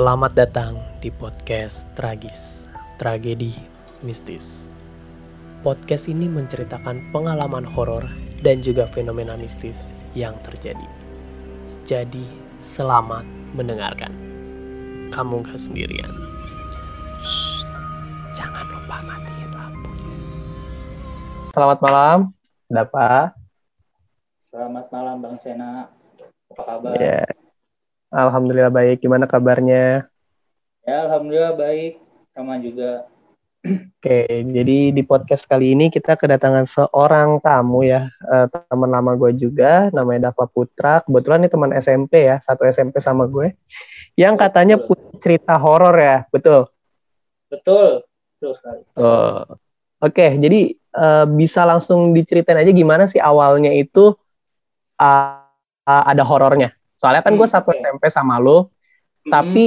[0.00, 3.52] Selamat datang di podcast Tragis, Tragedi
[4.00, 4.72] Mistis.
[5.60, 8.08] Podcast ini menceritakan pengalaman horor
[8.40, 10.88] dan juga fenomena mistis yang terjadi.
[11.84, 12.24] Jadi,
[12.56, 14.08] selamat mendengarkan.
[15.12, 16.08] Kamu gak sendirian.
[17.20, 17.68] Shh,
[18.32, 19.92] jangan lupa matiin lampu.
[21.52, 22.18] Selamat malam,
[22.72, 23.36] Dapa.
[24.40, 25.92] Selamat malam Bang Sena.
[26.56, 26.96] Apa kabar?
[26.96, 27.20] Ya,
[28.10, 29.06] Alhamdulillah baik.
[29.06, 30.10] Gimana kabarnya?
[30.82, 32.02] Ya, alhamdulillah baik.
[32.34, 33.06] Sama juga.
[33.60, 39.36] Oke, jadi di podcast kali ini kita kedatangan seorang tamu ya, eh, teman lama gue
[39.36, 41.04] juga, namanya Dava Putra.
[41.04, 43.52] Kebetulan ini teman SMP ya, satu SMP sama gue.
[44.16, 44.96] Yang katanya Betul.
[44.96, 46.72] punya cerita horor ya, betul?
[47.52, 48.00] Betul.
[48.40, 48.82] Betul sekali.
[48.96, 49.44] Oh.
[50.00, 54.16] Oke, jadi eh, bisa langsung diceritain aja gimana sih awalnya itu
[54.96, 55.44] ah,
[55.84, 56.72] ah, ada horornya.
[57.00, 57.72] Soalnya kan gue Hmm, satu.
[57.72, 58.68] SMP sama lo,
[59.20, 59.64] Hmm, tapi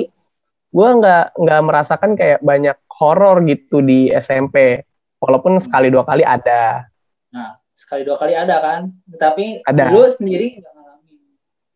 [0.70, 4.82] gue nggak nggak merasakan kayak banyak horor gitu di SMP
[5.18, 6.86] walaupun sekali dua kali ada
[7.30, 8.82] Nah, sekali dua kali ada kan.
[9.10, 9.90] Tapi Ada.
[9.90, 11.18] lu sendiri nggak ngalamin.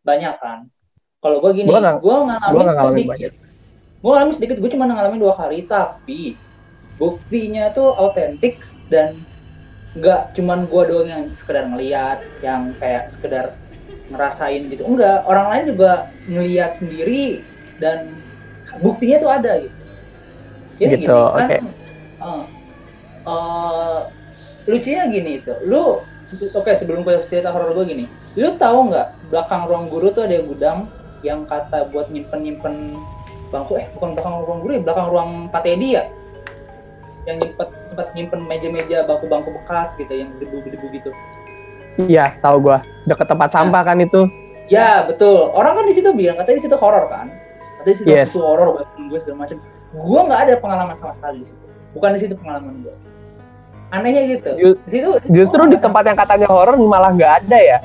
[0.02, 0.58] Banyak kan.
[1.18, 3.10] Kalau gue gini, Gua gue ngalamin nggak ngalamin sedikit.
[3.10, 3.32] banyak
[3.98, 5.58] Gue ngalamin sedikit, gue cuma ngalamin dua kali.
[5.66, 6.20] Tapi
[6.94, 9.18] buktinya tuh autentik dan
[9.94, 13.50] nggak cuman gue doang yang sekedar ngeliat, yang kayak sekedar
[14.08, 14.82] ngerasain gitu.
[14.84, 15.90] Enggak, orang lain juga
[16.28, 17.44] ngeliat sendiri
[17.80, 18.12] dan
[18.80, 19.76] buktinya tuh ada gitu.
[20.78, 21.56] Jadi Gitu, gini, kan, oke.
[21.58, 22.44] eh,
[23.26, 23.98] eh,
[24.68, 26.00] lucunya gini itu, lu
[26.54, 28.04] oke sebelum gue cerita horor gue gini,
[28.38, 30.86] lu tahu nggak belakang ruang guru tuh ada gudang
[31.26, 32.74] yang kata buat nyimpen nyimpen
[33.50, 36.04] bangku eh bukan belakang ruang guru ya belakang ruang patedi ya
[37.26, 41.10] yang nyimpen tempat nyimpen meja-meja bangku-bangku bekas gitu yang debu-debu gitu
[42.06, 42.78] iya tahu gue
[43.10, 44.30] deket tempat sampah kan itu.
[44.68, 45.50] Ya betul.
[45.50, 47.32] Orang kan di situ bilang katanya di situ horor kan?
[47.82, 48.36] Katanya di situ Yes.
[48.36, 49.56] horor buat gue segala macam.
[49.96, 51.64] Gue nggak ada pengalaman sama sekali di situ.
[51.96, 52.94] Bukan di situ pengalaman gue
[53.88, 54.76] anehnya gitu.
[54.84, 57.78] Di situ justru gua di nggak tempat yang katanya horor malah nggak ada ya?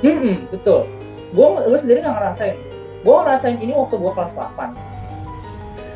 [0.00, 0.88] Hmm, betul.
[1.36, 2.56] Gue gue sendiri nggak ngerasain.
[3.04, 4.72] Gue ngerasain ini waktu gue kelas 8.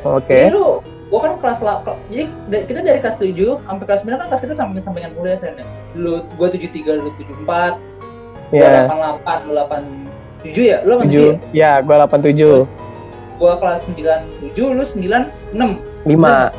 [0.01, 0.29] oke.
[0.29, 4.01] Jadi lu, gue kan kelas la- ke- jadi da- kita dari kelas 7 sampai kelas
[4.01, 5.53] 9 kan kelas kita samping sampingan kuliah sen.
[5.53, 5.67] ya.
[5.91, 7.75] Lu gue 73, lu 74,
[8.49, 10.77] gue ya 88, lu 87 ya?
[10.81, 11.03] Lu 87 ya?
[11.03, 12.57] tujuh ya gue delapan tujuh
[13.35, 15.81] Gue kelas 97, lu 96.
[16.05, 16.53] lima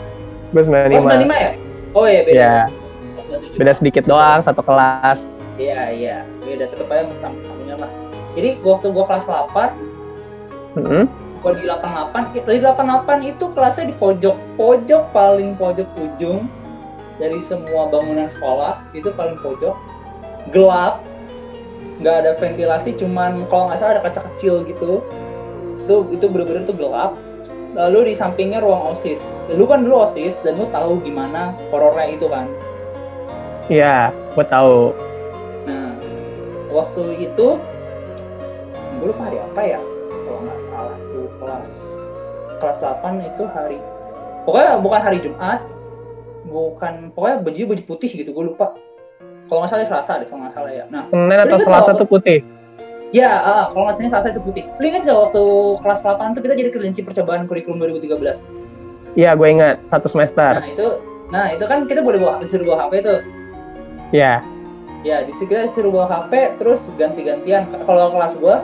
[0.52, 1.50] gue sembilan Oh, lima 95 ya?
[1.92, 2.36] Oh iya beda.
[2.36, 2.54] ya
[3.54, 6.16] beda sedikit doang satu kelas Iya, iya.
[6.42, 7.92] Beda tetep aja samping-sampingan lah.
[8.32, 9.76] Jadi waktu gue kelas 8,
[10.74, 11.04] Mm-mm.
[11.42, 14.36] Kalau di 88 di 88 itu kelasnya di pojok.
[14.54, 16.46] Pojok paling pojok ujung
[17.18, 19.74] dari semua bangunan sekolah itu paling pojok.
[20.54, 21.02] Gelap
[21.98, 25.02] nggak ada ventilasi cuman kalau nggak salah ada kaca kecil gitu.
[25.82, 27.18] Itu itu bener-bener tuh gelap.
[27.74, 29.42] Lalu di sampingnya ruang osis.
[29.50, 32.46] Lu kan dulu osis dan lu tahu gimana horornya itu kan?
[33.66, 34.92] Iya, gue tahu.
[35.64, 35.96] Nah,
[36.70, 37.56] waktu itu
[39.00, 39.80] gue lupa hari apa ya
[40.32, 41.70] kalau nggak salah tuh kelas
[42.64, 43.76] kelas 8 itu hari
[44.48, 45.60] pokoknya bukan hari Jumat
[46.48, 48.72] bukan pokoknya baju baju putih gitu gue lupa
[49.52, 52.40] kalau nggak salah Selasa deh kalau nggak salah ya nah Senin atau Selasa tuh putih.
[53.12, 55.42] ya ah, kalau nggak salah Selasa itu putih lu inget gak waktu
[55.84, 58.72] kelas 8 tuh kita jadi kelinci percobaan kurikulum 2013
[59.12, 60.56] Iya, gue ingat satu semester.
[60.56, 60.88] nah itu
[61.28, 63.20] nah itu kan kita boleh bawa disuruh bawa HP tuh
[64.12, 64.44] Ya,
[65.02, 67.66] Ya, di situ kita disuruh bawa HP, terus ganti-gantian.
[67.88, 68.62] Kalau kelas gua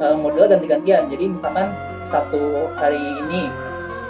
[0.00, 1.08] eh, model ganti-gantian.
[1.08, 1.72] Jadi misalkan
[2.06, 3.50] satu hari ini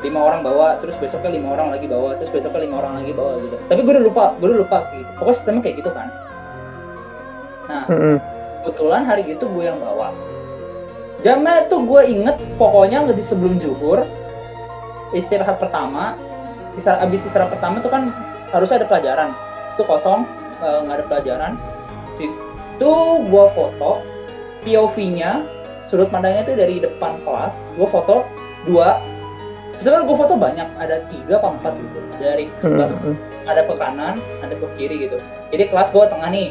[0.05, 3.41] lima orang bawa, terus besoknya lima orang lagi bawa, terus besoknya lima orang lagi bawa
[3.41, 3.57] gitu.
[3.67, 5.11] Tapi gue udah lupa, gue udah lupa gitu.
[5.17, 6.09] Pokoknya sistemnya kayak gitu kan.
[7.67, 7.85] Nah,
[8.63, 10.15] kebetulan hari itu gue yang bawa.
[11.25, 14.05] Jamnya tuh gue inget, pokoknya nggak di sebelum zuhur,
[15.17, 16.15] istirahat pertama,
[16.79, 18.13] istirahat, abis istirahat pertama tuh kan
[18.53, 19.31] harusnya ada pelajaran.
[19.75, 20.29] Itu kosong,
[20.63, 21.53] eh, nggak ada pelajaran.
[22.15, 22.95] Situ
[23.27, 24.05] gue foto,
[24.63, 25.56] POV-nya,
[25.87, 28.27] sudut pandangnya itu dari depan kelas, gue foto
[28.67, 28.99] dua,
[29.79, 33.15] sebenarnya gue foto banyak, ada tiga apa empat gitu, dari sebelah Mm-mm.
[33.47, 35.23] ada ke kanan, ada ke kiri gitu.
[35.55, 36.51] Jadi kelas gue tengah nih,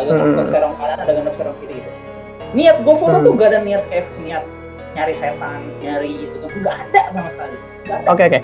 [0.00, 0.40] agak Hmm.
[0.40, 0.48] hmm.
[0.48, 1.90] serong kanan, ada gandap serong kiri gitu.
[2.56, 3.24] Niat gue foto Hmm.
[3.26, 4.44] tuh gak ada niat F, niat
[4.94, 7.58] nyari setan, nyari itu gak ada sama sekali.
[8.08, 8.40] Oke oke.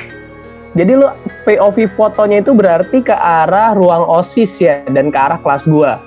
[0.70, 1.06] Jadi lu
[1.48, 5.98] POV fotonya itu berarti ke arah ruang OSIS ya dan ke arah kelas gua.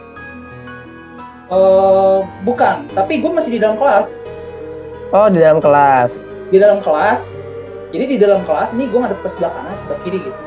[1.54, 4.26] Eh, bukan, tapi gue masih di dalam kelas.
[5.14, 6.26] Oh, di dalam kelas.
[6.50, 7.46] Di dalam kelas,
[7.94, 10.42] jadi di dalam kelas nih gue ngadep ke sebelah kanan, sebelah kiri gitu.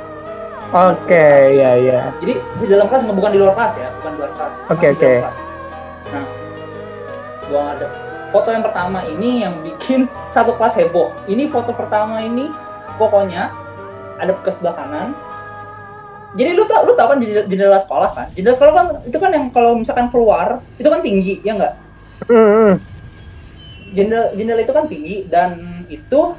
[0.74, 2.10] Oke, ya ya.
[2.18, 4.56] Jadi di dalam kelas bukan di luar kelas ya, bukan di luar kelas.
[4.66, 5.12] Oke, dalam oke.
[5.22, 5.38] kelas.
[6.10, 6.26] Nah,
[7.46, 7.90] gue ngadep
[8.34, 11.14] foto yang pertama ini yang bikin satu kelas heboh.
[11.30, 12.50] Ini foto pertama ini
[12.98, 13.54] pokoknya
[14.18, 15.14] ada ke sebelah kanan.
[16.36, 18.26] Jadi lu tau, lu tau kan jendela, sekolah kan?
[18.36, 21.74] Jendela sekolah kan itu kan yang kalau misalkan keluar itu kan tinggi, ya enggak?
[22.28, 22.76] Hmm.
[23.96, 26.36] Jendela jendela itu kan tinggi dan itu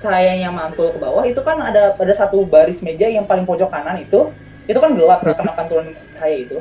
[0.00, 4.00] cahayanya mantul ke bawah itu kan ada ada satu baris meja yang paling pojok kanan
[4.00, 4.32] itu
[4.64, 5.34] itu kan gelap Hmm.
[5.36, 6.58] kena pantulan cahaya itu.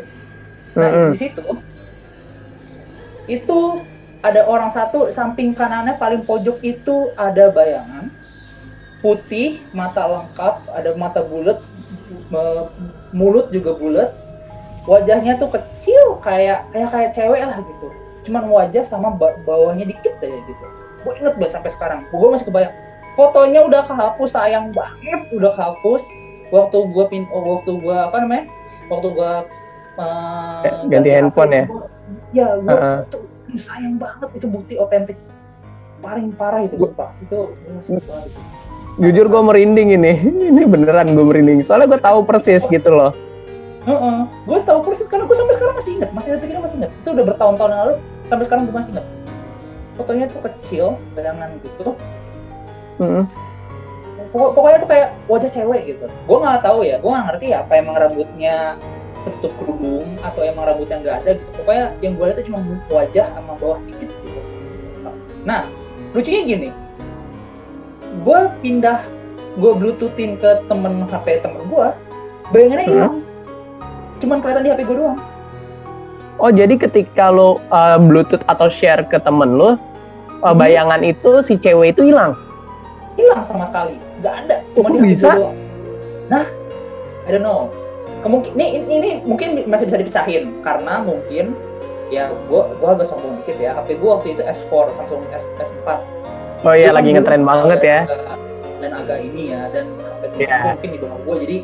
[0.76, 1.46] Nah di situ
[3.30, 3.60] itu
[4.20, 8.12] ada orang satu samping kanannya paling pojok itu ada bayangan
[9.00, 11.64] putih mata lengkap ada mata bulat
[13.12, 14.12] mulut juga bulat
[14.86, 17.88] wajahnya tuh kecil kayak kayak kayak cewek lah gitu.
[18.26, 20.66] Cuman wajah sama ba- bawahnya dikit aja gitu.
[21.06, 22.00] Gue inget banget sampai sekarang.
[22.10, 22.74] Gue masih kebayang.
[23.14, 26.02] Fotonya udah kehapus sayang banget udah kehapus.
[26.50, 28.50] Waktu gue pin oh, waktu gue apa namanya?
[28.90, 29.32] Waktu gue
[30.02, 31.64] uh, Ganti handphone ya?
[32.34, 32.98] ya gue Heeh.
[33.14, 33.24] tuh
[33.62, 35.18] sayang banget itu bukti otentik.
[36.00, 38.40] Paling parah itu Gua- itu gua masih itu.
[39.00, 40.14] Jujur gue merinding ini.
[40.52, 41.64] Ini beneran gue merinding.
[41.64, 43.16] Soalnya gue tahu persis gitu loh.
[43.80, 44.20] Heeh.
[44.44, 47.10] gue tahu persis karena gue sampai sekarang masih ingat masih detik ini masih ingat itu
[47.16, 47.94] udah bertahun-tahun lalu
[48.28, 49.06] sampai sekarang gue masih ingat
[49.96, 50.86] fotonya tuh kecil
[51.16, 51.96] bayangan gitu
[53.00, 53.24] Hmm.
[54.36, 57.58] Pokok- pokoknya tuh kayak wajah cewek gitu gue nggak tahu ya gue nggak ngerti ya
[57.64, 58.56] apa emang rambutnya
[59.24, 62.60] tertutup kerudung atau emang rambutnya nggak ada gitu pokoknya yang gue lihat tuh cuma
[62.92, 64.40] wajah sama bawah dikit gitu
[65.48, 65.66] nah
[66.12, 66.70] lucunya gini
[68.20, 69.00] gue pindah
[69.58, 71.88] gue bluetoothin ke temen hp temen gue
[72.50, 72.94] bayangannya Hmm.
[72.94, 73.16] hilang.
[74.20, 75.20] Cuman kelihatan di hp gue doang.
[76.40, 79.76] Oh jadi ketika lo uh, bluetooth atau share ke temen lo, uh,
[80.44, 80.56] Hmm.
[80.56, 82.36] bayangan itu si cewek itu hilang.
[83.20, 84.00] hilang sama sekali.
[84.24, 84.56] Nggak ada.
[84.76, 85.28] Cuma hp bisa?
[85.28, 85.58] gue doang.
[86.32, 86.46] Nah
[87.28, 87.68] I don't know.
[88.20, 90.60] Kemungkin ini, ini ini mungkin masih bisa dipecahin.
[90.60, 91.56] Karena mungkin
[92.10, 93.76] ya gua gua agak sombong dikit ya.
[93.80, 96.00] HP gua waktu itu S4 Samsung S, S4
[96.68, 98.00] Oh iya lagi ngetren banget ya.
[98.80, 99.92] dan agak ini ya dan
[100.24, 101.58] HP gua mungkin di bawah gua jadi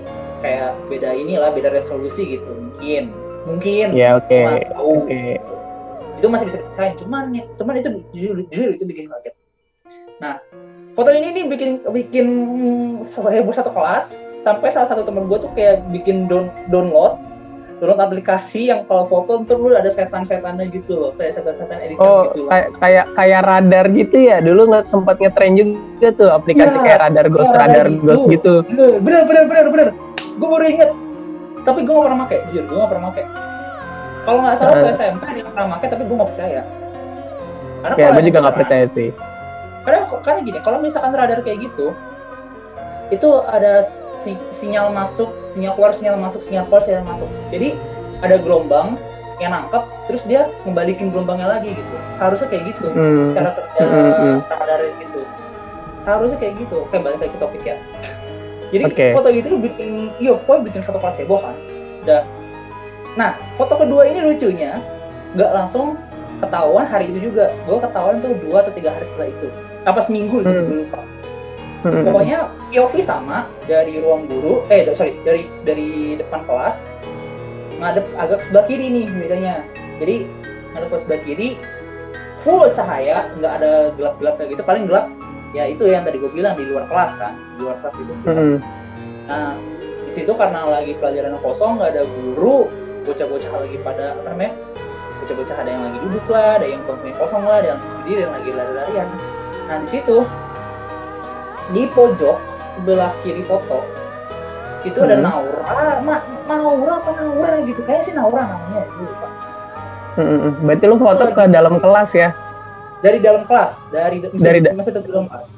[0.44, 3.04] kayak beda inilah beda resolusi gitu mungkin
[3.48, 4.36] mungkin Ya oke.
[4.36, 4.92] Gua nggak tahu.
[5.08, 5.24] Oke.
[6.16, 9.36] itu masih bisa dipecahin cuman ya cuman itu jujur, jujur itu bikin kaget
[10.24, 10.40] nah
[10.96, 12.28] foto ini nih bikin bikin
[13.04, 17.20] heboh satu kelas sampai salah satu temen gue tuh kayak bikin down, download
[17.76, 22.22] download aplikasi yang kalau foto ntar lu ada setan-setannya gitu loh kayak setan-setan editor Oh
[22.30, 24.38] gitu kayak kayak kayak radar gitu ya.
[24.40, 28.02] Dulu nggak sempat ngetren juga tuh aplikasi Iya, kayak radar ghost, iya, radar gitu.
[28.02, 28.54] ghost gitu.
[28.66, 29.88] bener bener bener bener
[30.36, 30.90] gue baru inget
[31.64, 33.26] tapi gue gak pernah pakai jujur gue gak pernah pakai
[34.22, 34.82] kalau nggak salah Eh.
[34.82, 36.62] ke SMP ada yang pernah pakai tapi gue gak percaya
[37.82, 39.10] karena Ya gue juga nggak percaya sih.
[39.82, 41.94] karena karena gini kalau misalkan radar kayak gitu
[43.08, 43.86] itu ada
[44.26, 47.30] si- sinyal masuk sinyal keluar sinyal masuk sinyal keluar sinyal masuk.
[47.54, 47.78] Jadi
[48.26, 48.98] ada gelombang
[49.38, 51.96] yang nangkep terus dia ngebalikin gelombangnya lagi gitu.
[52.18, 53.30] Seharusnya kayak gitu Hmm.
[53.38, 55.22] cara kerja Hmm, hmm, radar gitu.
[56.02, 56.76] Seharusnya kayak gitu.
[56.90, 57.78] Oke balik lagi ke topik ya.
[58.74, 59.06] Jadi Oke.
[59.14, 61.54] foto itu bikin iya pokoknya bikin foto kelas heboh kan.
[62.02, 62.22] Udah
[63.16, 64.82] nah foto kedua ini lucunya
[65.38, 65.96] nggak langsung
[66.42, 67.54] ketahuan hari itu juga.
[67.64, 69.48] Gue ketahuan tuh dua atau tiga hari setelah itu.
[69.86, 70.80] Apa seminggu gitu Hmm.
[70.82, 71.02] lupa
[71.86, 72.02] Hmm.
[72.10, 76.98] pokoknya POV sama dari ruang guru eh sorry dari dari depan kelas
[77.78, 79.62] ngadep agak ke sebelah kiri nih bedanya
[80.02, 80.26] jadi
[80.74, 81.50] ngadep ke sebelah kiri
[82.42, 85.14] full cahaya nggak ada gelap-gelapnya gitu paling gelap
[85.54, 88.58] ya itu yang tadi gue bilang di luar kelas kan di luar kelas itu Hmm.
[89.30, 89.54] nah
[90.10, 92.66] di situ karena lagi pelajaran kosong nggak ada guru
[93.06, 94.58] bocah-bocah lagi pada apa namanya
[95.22, 96.82] bocah-bocah ada yang lagi duduk lah ada yang
[97.22, 99.08] kosong lah ada yang berdiri ada yang lagi lari-larian
[99.70, 100.18] nah di situ
[101.68, 102.38] di pojok
[102.72, 103.82] sebelah kiri foto
[104.82, 105.26] itu ada Hmm.
[105.26, 109.28] Naura Ma Naura apa Naura gitu kayaknya sih Naura namanya gue lupa
[110.16, 110.52] Hmm, hmm.
[110.64, 112.30] Berarti lu foto ke dalam kelas ya?
[112.98, 115.52] dari dalam kelas dari Dari da- masih tetap dalam kelas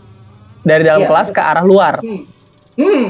[0.59, 1.07] Dari dalam Iya.
[1.07, 1.93] kelas ke arah luar.
[1.99, 2.23] Hmm.
[2.75, 3.05] Hmm.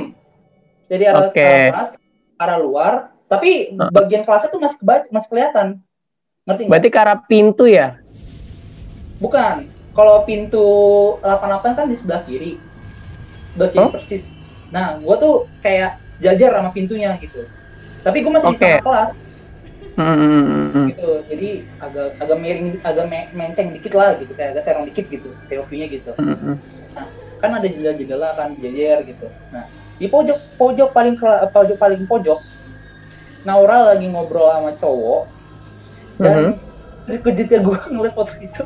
[0.85, 1.89] Jadi arah, arah kelas,
[2.37, 2.93] arah luar,
[3.25, 5.67] tapi bagian kelasnya tuh masih kebaca, masih kelihatan.
[6.43, 6.63] Ngerti?
[6.65, 7.97] Berarti ke arah pintu ya?
[9.17, 9.67] Bukan.
[9.91, 10.65] Kalau pintu
[11.19, 12.61] 88 kan di sebelah kiri.
[13.65, 13.89] Kiri Oh.
[13.89, 14.37] persis.
[14.69, 17.49] Nah, gua tuh kayak sejajar sama pintunya gitu.
[18.05, 18.61] Tapi gua masih di Oke.
[18.61, 19.11] tengah kelas
[19.97, 20.87] Hmm, hmm, hmm, hmm.
[20.93, 21.11] gitu.
[21.25, 21.49] Jadi
[21.81, 25.89] agak agak miring, agak me- menceng dikit lah gitu, kayak agak serong dikit gitu, POV-nya
[25.89, 26.13] gitu.
[26.21, 26.55] Hmm, hmm.
[27.37, 29.25] kan ada jendela-jendela kan jejer gitu.
[29.49, 29.65] Nah
[29.97, 31.17] di pojok pojok paling
[31.49, 32.37] pojok paling pojok
[33.45, 35.21] Naura lagi ngobrol sama cowok
[36.17, 36.57] dan
[37.05, 38.61] terus kejutnya gue ngeliat foto itu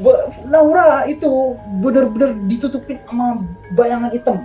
[0.00, 0.14] gue
[0.44, 3.40] Naura itu bener-bener ditutupin sama
[3.72, 4.36] bayangan hitam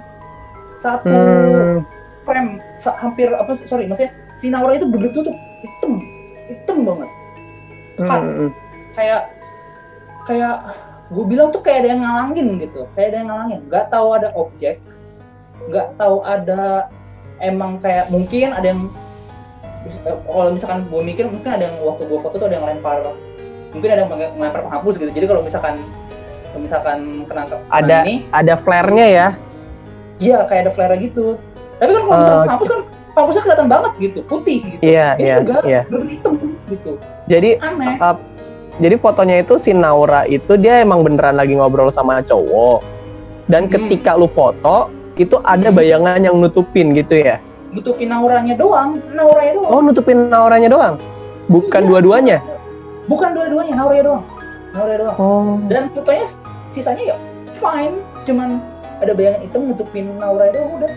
[0.75, 1.79] satu Hmm.
[2.23, 5.93] frame sa- hampir apa sorry maksudnya si Naura itu bener tutup hitam
[6.45, 7.09] hitam banget
[7.95, 8.49] Hmm, hmm.
[8.91, 9.31] kayak
[10.25, 10.55] kayak
[11.07, 14.27] gue bilang tuh kayak ada yang ngalangin gitu kayak ada yang ngalangin nggak tahu ada
[14.33, 14.75] objek
[15.65, 16.91] nggak tahu ada
[17.39, 18.81] emang kayak mungkin ada yang
[20.25, 22.99] kalau misalkan gue mikir mungkin ada yang waktu gue foto tuh ada yang lempar
[23.75, 25.11] mungkin ada yang ngelempar penghapus gitu.
[25.11, 25.75] Jadi kalau misalkan
[26.49, 29.27] kalau misalkan kena ada ini ada flare-nya ya?
[30.23, 31.35] Iya kayak ada flare gitu.
[31.83, 32.79] Tapi kan kalau misalkan Uh, penghapus kan
[33.11, 34.81] penghapusnya kelihatan banget gitu putih gitu.
[34.81, 35.81] Iya ini iya enggak iya.
[35.91, 36.33] bener hitam
[36.71, 36.91] gitu.
[37.27, 37.95] Jadi aneh.
[37.99, 38.15] uh,
[38.79, 42.79] jadi fotonya itu si Naura itu dia emang beneran lagi ngobrol sama cowok.
[43.51, 43.75] Dan Hmm.
[43.75, 44.87] ketika lu foto
[45.19, 45.77] itu ada Hmm.
[45.77, 47.43] bayangan yang nutupin gitu ya?
[47.75, 49.03] Nutupin auranya doang.
[49.11, 49.71] Nauranya doang.
[49.75, 50.95] Oh nutupin Nauranya doang?
[51.51, 51.89] Bukan Iya.
[51.91, 52.37] dua-duanya
[53.05, 54.23] bukan dua-duanya nauranya doang.
[54.73, 55.17] Nauranya doang.
[55.17, 55.55] Oh.
[55.69, 56.25] Dan fotonya
[56.65, 57.17] sisanya ya
[57.57, 58.01] fine.
[58.25, 58.59] Cuman
[58.99, 60.91] ada bayangan hitam nutupin nauranya doang udah.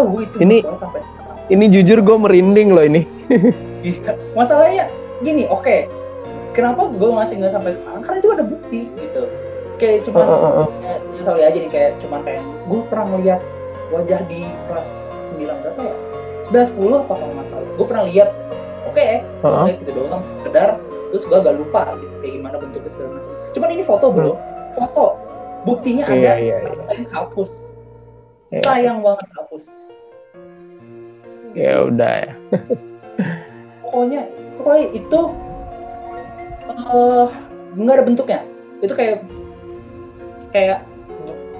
[0.00, 1.00] Oh itu Ini- masalah sampai
[1.50, 3.02] ini jujur gue merinding loh ini.
[3.82, 4.14] Iya.
[4.38, 4.86] masalahnya
[5.26, 5.90] gini oke.
[6.54, 7.98] Kenapa gue masih nggak sampai sekarang?
[8.06, 9.26] Karena itu ada bukti gitu.
[9.82, 10.68] Kayak cuman oh, oh, oh.
[10.86, 10.94] ya,
[11.26, 13.40] sorry aja nih kayak cuman kayak gue pernah ngeliat
[13.90, 14.86] wajah di kelas
[15.34, 15.94] 9 berapa ya?
[16.46, 17.68] 9 10 apa kalau nggak salah.
[17.74, 18.30] Gue pernah lihat.
[18.86, 19.06] Oke
[19.42, 19.64] Oh, oh.
[19.66, 20.78] lihat gitu doang sekedar
[21.12, 24.32] terus gue agak lupa gitu kayak gimana bentuknya segala macam cuman ini foto bro
[24.72, 25.06] foto
[25.62, 26.16] buktinya Hmm.
[26.16, 26.82] Iya, ada iya, iya.
[26.88, 27.52] sayang hapus
[28.52, 28.62] Iya.
[28.64, 29.64] sayang banget hapus
[31.52, 32.32] ya udah ya
[33.84, 34.20] pokoknya
[34.56, 35.20] pokoknya itu
[36.72, 37.28] eh
[37.76, 38.40] nggak ada bentuknya
[38.80, 39.20] itu kayak
[40.52, 40.78] kayak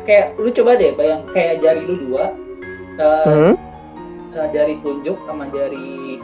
[0.05, 2.33] kayak lu coba deh bayang kayak jari lu dua
[2.99, 3.55] eh, Hmm?
[4.33, 6.19] eh, jari telunjuk sama jari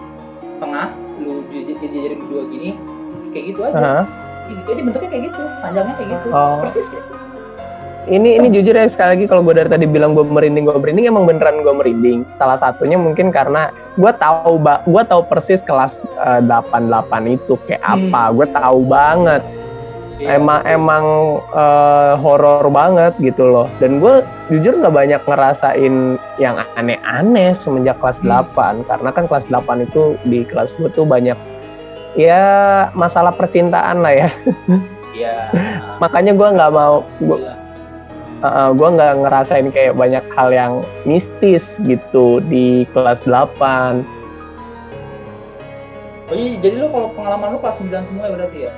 [0.59, 0.91] tengah
[1.23, 2.71] lu jari lu dua gini
[3.39, 4.01] kayak gitu aja Aha.
[4.67, 6.59] jadi bentuknya kayak gitu panjangnya kayak gitu Oh.
[6.59, 7.15] persis kayak gitu.
[8.09, 11.07] ini ini jujur ya sekali lagi kalau gue dari tadi bilang gue merinding gue merinding
[11.07, 16.41] emang beneran gue merinding salah satunya mungkin karena gue tahu gue tahu persis kelas eh,
[16.43, 18.11] 88 itu kayak Hmm.
[18.11, 19.43] apa gue tahu banget
[20.19, 20.35] Iya.
[20.35, 21.05] emang emang
[21.53, 24.19] eh, horor banget gitu loh dan gue
[24.49, 25.95] jujur nggak banyak ngerasain
[26.39, 28.43] yang aneh-aneh semenjak kelas Hmm.
[28.51, 31.37] 8 karena kan kelas 8 itu di kelas gue tuh banyak
[32.17, 32.43] ya
[32.97, 34.31] masalah percintaan lah ya
[35.13, 35.51] Iya.
[36.03, 37.55] makanya gue nggak mau gua, Iya.
[38.45, 40.73] uh, gue nggak ngerasain kayak banyak hal yang
[41.03, 44.07] mistis gitu di kelas 8
[46.29, 48.73] Oh, iya, jadi lu kalau pengalaman lu kelas 9 semua ya berarti ya?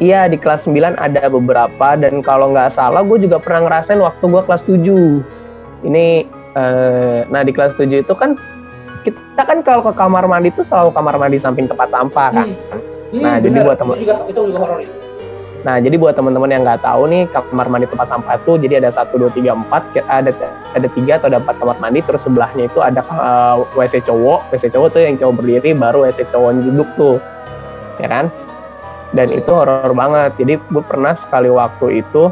[0.00, 4.24] Iya di kelas 9 ada beberapa dan kalau nggak salah gue juga pernah ngerasain waktu
[4.26, 8.34] gue kelas 7 ini eh, nah di kelas 7 itu kan
[9.00, 12.48] kita kan kalau ke kamar mandi itu selalu kamar mandi samping tempat sampah kan
[13.10, 13.66] Hmm, Nah, jadi bener.
[13.66, 14.94] buat temen- itu juga itu juga horor itu.
[15.60, 18.90] nah jadi buat teman-teman yang nggak tahu nih kamar mandi tempat sampah itu jadi ada
[18.90, 20.30] satu dua tiga empat ada
[20.70, 24.70] ada tiga atau ada empat kamar mandi terus sebelahnya itu ada eh, WC cowok WC
[24.70, 27.16] cowok tuh yang cowok berdiri baru WC cowok duduk tuh
[27.98, 28.24] ya kan
[29.10, 32.30] dan itu horor banget jadi gue pernah sekali waktu itu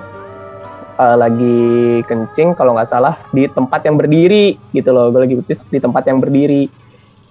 [0.98, 1.58] eh, lagi
[2.04, 5.14] kencing kalau nggak salah di tempat yang berdiri gitu loh.
[5.14, 6.66] Gue lagi pipis di tempat yang berdiri.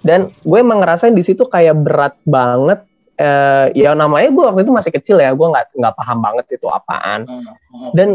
[0.00, 2.88] Dan gue emang ngerasain di situ kayak berat banget.
[3.18, 6.66] Eh, ya namanya gue waktu itu masih kecil ya gue nggak nggak paham banget itu
[6.70, 7.26] apaan.
[7.26, 7.90] Hmm, hmm.
[7.90, 8.08] dan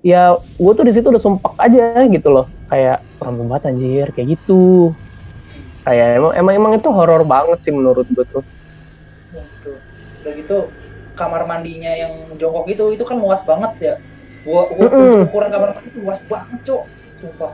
[0.00, 2.48] ya gue tuh di situ udah sumpek aja gitu loh.
[2.72, 4.96] Kayak banget anjir kayak gitu.
[5.84, 8.44] Kayak emang emang emang itu horor banget sih menurut gue tuh.
[9.36, 9.72] Gitu.
[10.24, 10.56] Udah gitu
[11.12, 13.94] kamar mandinya yang jongkok itu itu kan luas banget ya.
[14.46, 15.28] Gua gua- Mm-mm.
[15.30, 16.82] ukuran kamar mandi itu luas banget, Cok.
[17.18, 17.52] Sumpah.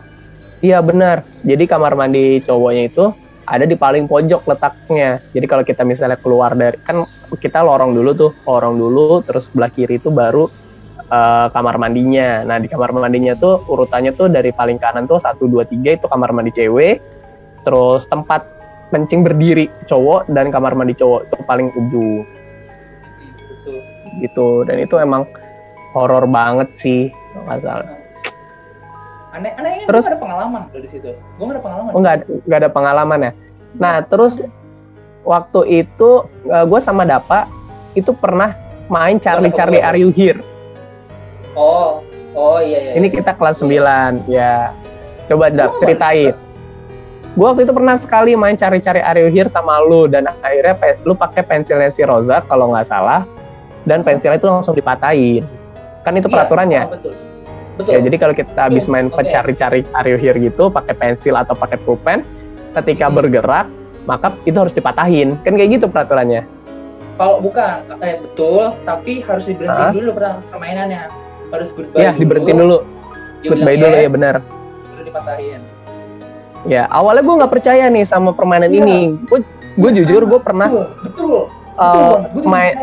[0.64, 1.28] Iya benar.
[1.44, 3.04] Jadi kamar mandi cowoknya itu
[3.44, 5.20] ada di paling pojok letaknya.
[5.36, 7.04] Jadi kalau kita misalnya keluar dari kan
[7.36, 10.48] kita lorong dulu tuh, lorong dulu, terus sebelah kiri itu baru
[11.04, 12.48] eh, kamar mandinya.
[12.48, 16.08] Nah di kamar mandinya tuh urutannya tuh dari paling kanan tuh satu dua tiga itu
[16.08, 17.04] kamar mandi cewek,
[17.60, 18.48] terus tempat
[18.88, 22.24] kencing berdiri cowok dan kamar mandi cowok itu paling ujung
[23.50, 23.76] betul.
[24.24, 24.48] gitu.
[24.64, 25.28] Dan itu emang
[25.94, 27.88] horor banget sih kalau nggak salah.
[29.34, 31.10] Aneh anehnya Terus- ada pengalaman tuh di situ.
[31.38, 31.90] Gua nggak ada pengalaman.
[31.94, 33.32] Oh nggak ada- nggak ada pengalaman ya.
[33.74, 34.34] Nah terus
[35.24, 36.10] waktu itu
[36.44, 37.48] gue sama Dapa
[37.94, 38.52] itu pernah
[38.86, 39.82] main Charlie Boleh, Charlie.
[39.82, 40.38] Are You Here.
[41.54, 42.02] Oh,
[42.34, 42.92] oh iya iya.
[42.94, 44.74] Ini kita kelas 9 ya.
[45.24, 46.34] Coba Dap Oh, ceritain.
[47.34, 51.16] Gue waktu itu pernah sekali main cari-cari Are You Here sama lu dan akhirnya lu
[51.16, 53.26] pakai pensilnya si Rosa kalau nggak salah
[53.82, 55.42] dan pensilnya itu langsung dipatahin.
[56.04, 56.82] Kan itu Iya, peraturannya.
[56.84, 57.12] oh, betul.
[57.74, 57.90] Betul.
[57.90, 59.26] Ya, jadi kalau kita habis main Oke.
[59.26, 62.22] cari-cari Are You Here gitu, pakai pensil atau pakai pulpen,
[62.72, 63.18] ketika Hmm.
[63.18, 63.66] bergerak,
[64.06, 65.34] maka itu harus dipatahin.
[65.42, 66.46] Kan kayak gitu peraturannya.
[67.14, 69.94] Kalau bukan, eh, betul, tapi harus diberhentiin Hah?
[69.94, 70.10] dulu
[70.50, 71.02] permainannya.
[71.50, 72.82] Harus goodbye Ya, diberhentiin dulu.
[73.42, 74.34] Dia Goodbye dulu ya benar.
[74.40, 75.60] Baru dipatahin.
[76.64, 78.82] Ya, awalnya gue nggak percaya nih sama permainan Iya.
[78.82, 79.00] ini.
[79.28, 79.38] Gue
[79.74, 81.38] gue Iya, jujur gue pernah Betul, betul.
[81.76, 81.92] uh,
[82.24, 82.74] betul juga main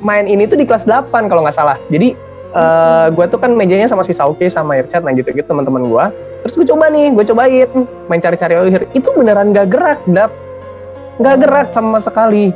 [0.00, 1.76] main ini tuh di kelas 8 kalau nggak salah.
[1.90, 2.14] Jadi
[2.54, 6.04] uh, gue tuh kan mejanya sama si Sauki sama Irchat nah gitu-gitu teman-teman gue.
[6.46, 7.70] Terus gue coba nih, gue cobain
[8.08, 8.82] main cari-cari air.
[8.94, 10.30] Itu beneran gak gerak, dap.
[11.20, 12.54] Gak gerak sama sekali.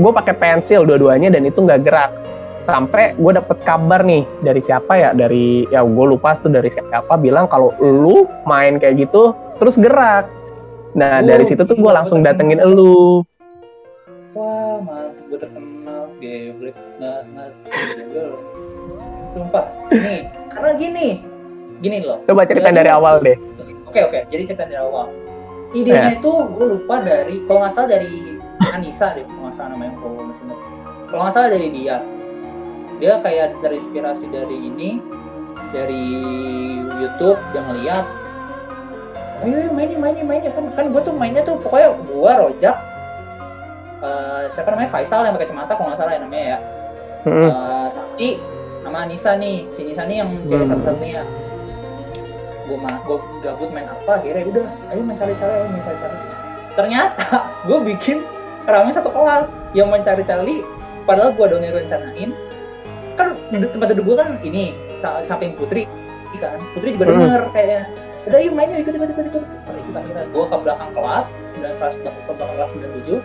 [0.00, 2.10] Gue pakai pensil dua-duanya dan itu gak gerak.
[2.68, 5.10] Sampai gue dapet kabar nih dari siapa ya?
[5.16, 10.28] Dari ya gue lupa tuh dari siapa bilang kalau lu main kayak gitu terus gerak.
[10.94, 13.24] Nah oh, dari situ tuh gue langsung datengin elu.
[14.36, 15.70] Wah mantap gue terkenal
[16.20, 18.49] nggak nggak
[19.30, 21.06] sumpah nih karena gini
[21.80, 22.20] gini loh.
[22.28, 23.36] Coba cerita dari awal deh.
[23.88, 25.08] Oke oke jadi cerita dari awal.
[25.70, 26.18] Idenya yeah.
[26.18, 28.36] itu gue lupa dari kalau nggak salah dari
[28.74, 30.44] Anissa deh kalau nggak salah namanya kalau masih
[31.08, 31.96] kalau nggak salah dari dia.
[33.00, 35.00] Dia kayak terinspirasi dari ini
[35.72, 36.04] dari
[37.00, 38.04] YouTube yang ngeliat
[39.40, 40.50] ayo mainnya mainnya mainnya.
[40.52, 42.76] Kan kan gue tuh mainnya tuh pokoknya gue rojak
[44.04, 46.58] uh, siapa namanya Faisal yang pakai kacamata kalau nggak salah ya namanya ya.
[47.24, 47.48] Mm -hmm.
[47.48, 48.28] uh, Sakti
[48.82, 49.68] sama Nisa nih.
[49.72, 50.72] Si Nisa nih yang cewek hmm.
[50.72, 51.22] satu-satunya
[52.70, 56.16] gue mah gue gabut main apa akhirnya udah ayo mencari-cari ayo mencari-cari
[56.78, 58.22] ternyata gue bikin
[58.70, 60.62] ramai satu kelas yang mencari-cari
[61.08, 62.30] padahal gue udah rencanain.
[63.18, 65.90] Kan tempat duduk gue kan ini samping Putri
[66.38, 66.62] kan.
[66.72, 67.12] Putri juga hmm.
[67.18, 67.80] denger kayaknya.
[68.28, 69.44] Udah yuk mainnya ikut ikut ikut ikut.
[69.44, 73.18] Ikut akhirnya gue ke belakang kelas sembilan kelas ke belakang kelas sembilan tujuh.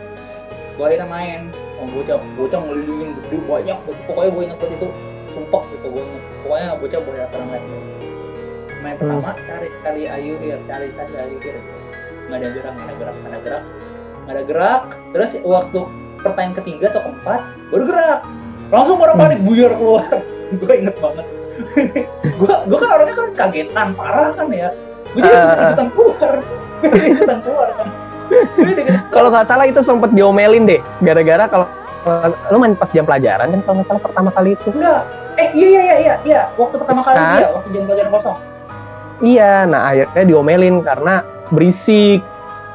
[0.75, 1.41] Gue akhirnya main.
[1.79, 3.77] Oh, bocah bocah ngelilingin gede banyak.
[4.09, 4.87] Pokoknya gue inget itu
[5.33, 6.03] sumpah gitu gue
[6.45, 7.63] pokoknya bocah boleh pernah main
[8.85, 9.41] main pertama hmm.
[9.49, 11.61] cari kali ayu ya cari cari ayu kiri
[12.29, 13.63] nggak ada gerak nggak ada gerak nggak ada gerak.
[14.25, 14.83] Nggak ada gerak.
[15.13, 15.79] Terus waktu
[16.25, 18.19] pertanyaan ketiga atau keempat baru gerak.
[18.73, 19.47] Langsung pada panik hmm.
[19.47, 20.09] buyar keluar.
[20.61, 21.25] Gue inget banget.
[22.41, 24.69] Gue gue kan orangnya kan kagetan parah kan ya.
[25.13, 26.31] Gue jadi uh, ikutan keluar.
[27.15, 27.87] Ikutan keluar kan.
[29.13, 31.69] Kalau nggak salah itu sempet diomelin deh gara-gara kalau
[32.53, 34.69] lu main pas jam pelajaran kan kalau salah pertama kali itu?
[34.71, 35.01] Enggak.
[35.35, 36.15] Eh iya iya iya iya.
[36.23, 38.37] Iya waktu pertama kali nah, iya waktu jam pelajaran kosong.
[39.25, 41.13] Iya nah akhirnya diomelin karena
[41.49, 42.21] berisik.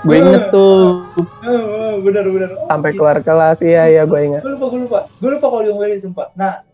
[0.01, 1.05] Gue inget tuh.
[2.01, 3.61] Bener bener oh, sampai keluar kelas.
[3.61, 4.43] Iya iya gue inget.
[4.43, 5.01] Gue lupa gue lupa.
[5.21, 6.29] Gue lupa kalau diomelin sumpah.
[6.35, 6.64] Nah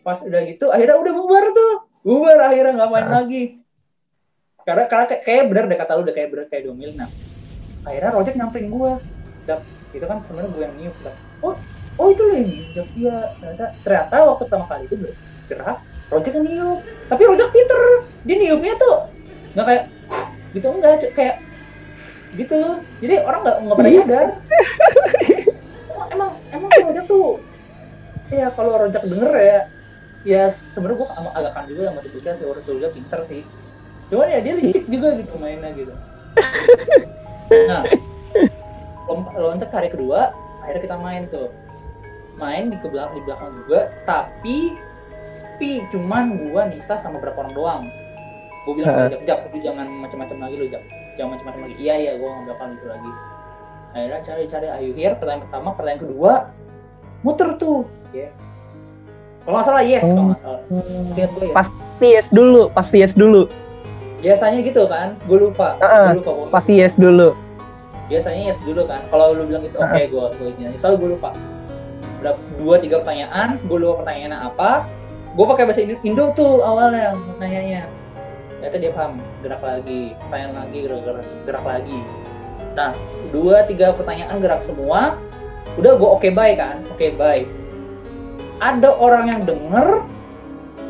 [0.00, 1.74] pas udah gitu akhirnya udah bubar tuh.
[2.04, 3.14] Bubar akhirnya nggak main nah.
[3.22, 3.42] lagi.
[4.60, 6.96] Karena karena kayak, kayak bener deh kata lu udah kayak bener kayak diomelin.
[6.98, 7.08] Nah
[7.88, 8.92] akhirnya Rojek nyamperin gue
[9.48, 9.60] Dap,
[9.96, 10.96] itu kan sebenarnya gue yang niup
[11.44, 11.54] oh
[11.98, 14.96] oh itu loh yang niup iya ternyata ternyata waktu pertama kali itu
[15.50, 15.78] gerak
[16.10, 16.78] Rojak yang niup.
[17.06, 17.82] Tapi Rojak pinter.
[18.26, 18.96] Dia niupnya tuh
[19.54, 19.84] nggak kayak
[20.58, 20.66] gitu.
[20.74, 21.36] Enggak kayak
[22.34, 22.60] gitu.
[22.98, 24.28] Jadi orang nggak nggak pada nyadar.
[26.10, 27.38] Emang emang Rojak tuh
[28.34, 29.60] ya kalau Rojak denger ya
[30.20, 33.42] ya sebenarnya gue agak kan juga sama bocah si Rojak pinter sih.
[34.10, 35.94] Cuman ya dia licik juga gitu mainnya gitu.
[37.70, 37.86] Nah
[39.10, 41.48] loncat hari kedua akhirnya kita main tuh.
[42.38, 44.56] Main di belakang di belakang juga tapi
[45.20, 47.82] sepi cuman gua Nisa sama berapa orang doang.
[48.64, 49.08] Gua bilang uh.
[49.12, 50.82] jak jak lu jangan macam-macam lagi lu jak
[51.20, 51.76] jangan macam-macam lagi.
[51.76, 53.10] Iya iya gua nggak bakal itu lagi.
[53.90, 56.32] Akhirnya cari-cari Ayu Hir pertanyaan pertama pertanyaan kedua
[57.26, 57.84] muter tuh.
[58.14, 58.32] Yes.
[59.44, 60.60] Kalau nggak salah yes kalau nggak salah.
[61.18, 63.50] Lihat gue ya pasti yes dulu pasti yes dulu.
[64.20, 65.76] Biasanya gitu kan gue lupa.
[65.80, 66.08] Uh -uh.
[66.16, 66.54] gue lupa.
[66.54, 67.34] Pasti yes dulu
[68.10, 69.06] biasanya yes dulu kan.
[69.08, 70.74] Kalau lu bilang itu oke okay, gue gue ini.
[70.74, 71.30] Soalnya gue lupa.
[72.20, 74.70] Berapa dua tiga pertanyaan gue lupa pertanyaannya apa.
[75.38, 77.86] Gue pakai bahasa Indo, Indo tuh awalnya nanyanya
[78.58, 79.22] ternyata dia paham.
[79.46, 81.98] Gerak lagi pertanyaan lagi gerak, gerak, gerak lagi.
[82.74, 82.90] Nah
[83.30, 85.14] dua tiga pertanyaan gerak semua.
[85.78, 86.82] Udah gue oke okay, bye kan?
[86.90, 87.46] Oke okay, bye.
[88.58, 90.02] Ada orang yang denger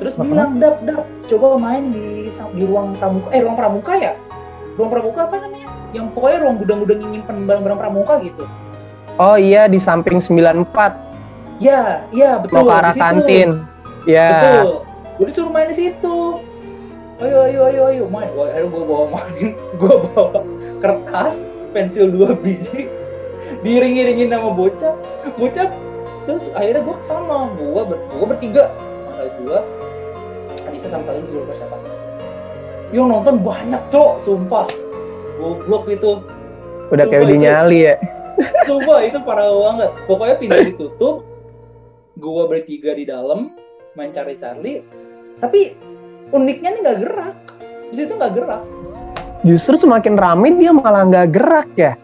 [0.00, 0.32] terus uh -huh.
[0.32, 4.12] bilang dap dap coba main di di ruang pramuka eh ruang pramuka ya
[4.80, 8.44] ruang pramuka apa namanya yang pokoknya ruang gudang-gudang nyimpen barang-barang pramuka gitu.
[9.20, 10.64] Oh iya di samping 94.
[11.60, 12.64] Ya, iya betul.
[12.64, 13.68] Mau ke arah kantin.
[14.08, 14.32] Ya.
[14.32, 14.68] Betul.
[15.20, 16.40] Gue disuruh main di situ.
[17.20, 18.32] Ayo ayo ayo ayo main.
[18.32, 19.48] Gua akhirnya gue bawa main.
[19.80, 20.40] Gue bawa
[20.80, 22.88] kertas, pensil dua biji,
[23.60, 24.96] diiring-iringin sama bocah.
[25.36, 25.68] Bocah
[26.24, 28.64] terus akhirnya gue sama gue ber, gue bertiga
[29.08, 29.58] masa gue
[30.72, 31.76] bisa sama satu dua siapa
[32.90, 34.66] yang nonton banyak cok sumpah.
[35.40, 36.20] Goblok itu
[36.90, 37.94] udah kayak udah nyali ya.
[38.68, 39.90] Coba itu parah banget.
[40.10, 41.16] Pokoknya pintu ditutup
[42.18, 43.54] gua bertiga di dalam
[43.96, 44.84] main cari-cari
[45.40, 45.74] tapi
[46.34, 47.34] uniknya nih nggak gerak.
[47.90, 48.62] Di situ nggak gerak.
[49.46, 51.96] Justru semakin rame dia malah nggak gerak ya?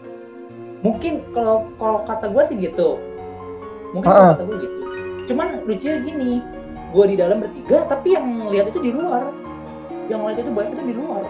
[0.81, 2.96] Mungkin kalau kalau kata gue sih gitu.
[3.92, 4.33] Mungkin uh -uh.
[4.38, 4.77] kata gue gitu.
[5.27, 6.33] Cuman lucunya gini
[6.94, 9.29] gue di dalam bertiga tapi yang lihat itu di luar
[10.07, 11.23] yang lihat itu banyak itu di luar.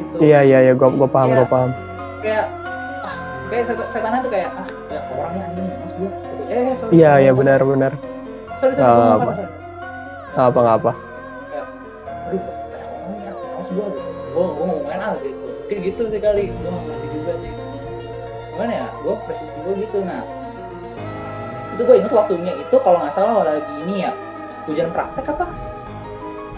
[0.00, 0.14] Gitu.
[0.22, 1.70] Iya iya iya gue gue paham gue paham.
[2.20, 2.46] kayak
[3.04, 3.14] ah
[3.48, 6.42] kayak setan tuh kayak ah ya orangnya anjing mas gue gitu.
[6.52, 7.92] eh iya iya benar benar.
[8.60, 9.32] Sorry sorry gue apa.
[10.30, 10.58] Nggak apa?
[10.60, 10.92] nggak apa.
[12.30, 13.86] aduh kayak orangnya males gue
[14.30, 15.46] gue gue mau main ah gitu.
[15.50, 17.52] Mungkin gitu sih kali gue nggak ngerti juga sih.
[18.54, 20.22] Gimana ya gue presisi gue gitu nah.
[21.74, 24.12] Itu gue inget waktunya itu kalau nggak salah lagi ini ya
[24.68, 25.69] ujian praktek apa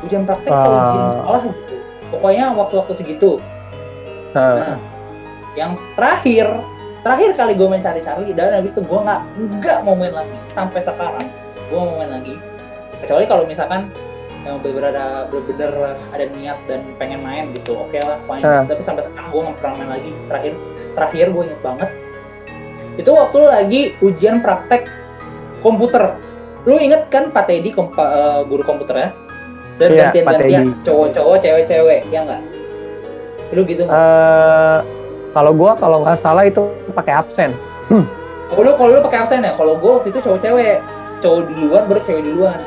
[0.02, 0.80] ujian praktek atau Ah.
[0.84, 1.74] ujian sekolah gitu
[2.10, 3.30] pokoknya waktu-waktu segitu
[4.32, 4.76] Nah, Nah,
[5.52, 6.48] yang terakhir,
[7.04, 9.20] terakhir kali gue main cari-cari dan habis itu gue nggak
[9.60, 11.20] nggak mau main lagi sampai sekarang
[11.68, 12.40] gue mau main lagi.
[13.04, 13.92] Kecuali kalau misalkan
[14.42, 15.72] yang bener-bener ada bener-bener
[16.08, 18.40] ada niat dan pengen main gitu, oke lah fine.
[18.40, 18.64] Ah.
[18.64, 20.10] Tapi sampai sekarang gue nggak pernah main lagi.
[20.32, 20.52] Terakhir,
[20.96, 21.90] terakhir gue inget banget
[22.92, 24.88] itu waktu lagi ujian praktek
[25.60, 26.16] komputer.
[26.64, 29.08] Lu inget kan Pak Teddy kompa- eh, guru komputer ya?
[29.80, 32.42] Dan Iya, Pak gantian-gantian cowok-cowok, cewek-cewek, ya nggak?
[33.52, 33.96] Lu gitu nggak?
[33.96, 34.78] eh,
[35.32, 37.50] kalau gua kalau nggak salah itu pakai absen.
[38.52, 40.76] Kalau lu kalau lu pakai absen ya, kalau gue waktu itu cowok cewek,
[41.24, 42.61] cowok duluan baru cewek duluan.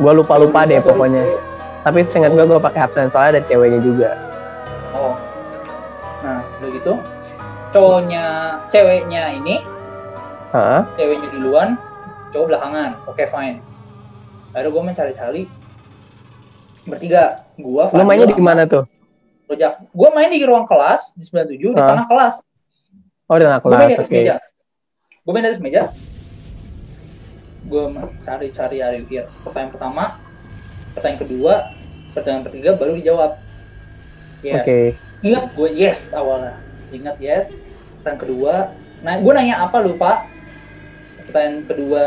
[0.00, 1.20] Gua lupa lupa deh pokoknya.
[1.20, 1.40] cewek.
[1.80, 4.10] Tapi seingat gua gua pakai absen soalnya ada ceweknya juga.
[4.96, 5.14] Oh.
[6.24, 6.92] Nah, udah gitu.
[7.70, 8.24] Cowoknya,
[8.72, 9.62] ceweknya ini,
[10.50, 10.82] Hah?
[10.98, 11.78] ceweknya duluan,
[12.34, 12.90] cowok belakangan.
[13.06, 13.62] Oke, fine.
[14.50, 15.42] Lalu gue mencari-cari
[16.90, 17.46] bertiga.
[17.54, 18.84] Gua, Lu mainnya di Fadil, mana tuh?
[19.46, 19.72] Rojak.
[19.90, 21.88] Gue main di ruang kelas di 97 di Ah.
[21.90, 22.34] tengah kelas.
[23.26, 23.94] Oh di tengah Gue main di kelas.
[23.96, 24.16] atas Oke.
[24.16, 24.34] meja.
[25.20, 25.82] Gue main di atas meja.
[27.62, 27.82] Gue
[28.20, 30.04] cari-cari akhir pertanyaan pertama,
[30.92, 31.54] pertanyaan kedua,
[32.12, 33.30] pertanyaan ketiga baru dijawab.
[34.40, 34.56] Yes.
[34.56, 34.80] Oke.
[35.20, 36.56] Ingat gue yes awalnya.
[36.90, 37.46] Ingat yes.
[38.00, 38.52] Pertanyaan kedua,
[39.00, 40.24] nah gue nanya apa lupa.
[41.20, 42.04] Pertanyaan kedua,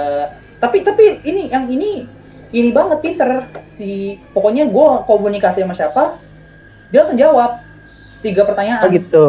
[0.58, 2.10] tapi tapi ini yang ini
[2.54, 3.30] ini banget pinter
[3.66, 3.89] si
[4.30, 6.04] pokoknya gue komunikasi sama siapa
[6.89, 7.58] dia langsung jawab
[8.22, 9.26] tiga pertanyaan Oh gitu.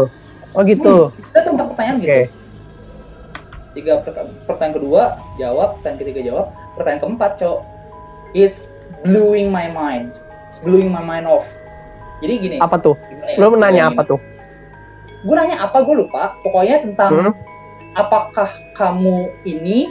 [0.52, 0.94] Oh gitu.
[1.10, 2.04] Udah tuh empat pertanyaan Oke.
[2.04, 2.22] gitu
[3.74, 5.02] tiga perta- pertanyaan kedua
[5.34, 6.46] jawab pertanyaan ketiga jawab
[6.78, 7.58] pertanyaan keempat cok
[8.32, 8.70] it's
[9.02, 10.14] blowing my mind
[10.46, 11.42] it's blowing my mind off
[12.22, 12.94] jadi gini Apa tuh?
[13.26, 13.34] ya?
[13.34, 14.22] Lu menanya apa tuh?
[15.24, 17.32] gue nanya apa gue lupa pokoknya tentang Hmm?
[17.94, 19.88] apakah kamu ini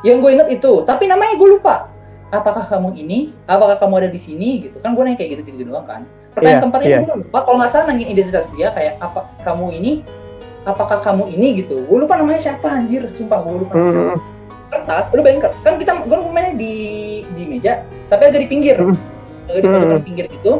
[0.00, 1.86] yang gue inget itu tapi namanya gue lupa
[2.30, 4.76] apakah kamu ini apakah kamu ada di sini gitu.
[4.82, 6.02] Kan gue nanya kayak gitu gitu doang kan.
[6.34, 6.96] Pertanyaan Iya, keempat iya.
[7.00, 7.38] ini gue lupa.
[7.44, 9.92] Kalau nggak salah nanya identitas dia kayak apa kamu ini?
[10.66, 11.62] Apakah kamu ini?
[11.62, 11.86] gitu.
[11.86, 13.06] Gue lupa namanya siapa anjir.
[13.14, 13.74] Sumpah gue lupa.
[13.74, 14.18] Hmm.
[14.66, 15.06] kertas.
[15.14, 16.74] Lu bayangin kan- kan kita gue mainnya di
[17.38, 18.74] di meja tapi agak di pinggir.
[18.76, 18.98] Hmm.
[19.46, 19.74] agak di Hmm.
[19.78, 20.52] pojokan pinggir gitu.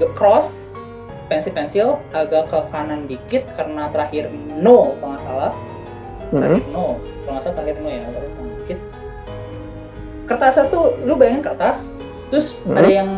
[0.00, 0.72] Ge- cross
[1.26, 4.30] pensil pensil agak ke kanan dikit karena terakhir
[4.62, 5.52] no kalau nggak salah.
[6.32, 6.40] Hmm.
[6.40, 6.86] terakhir no.
[6.96, 8.06] Kalau nggak salah terakhir no ya
[10.26, 11.94] kertasnya tuh lu bayangin kertas
[12.28, 12.76] terus Hmm.
[12.76, 13.10] ada yang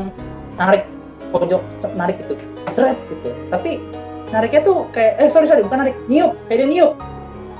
[0.56, 0.84] narik
[1.28, 1.60] pojok
[1.92, 2.36] narik gitu
[2.72, 3.80] seret gitu tapi
[4.28, 6.92] nariknya tuh kayak eh sorry sorry bukan narik niup kayak dia niup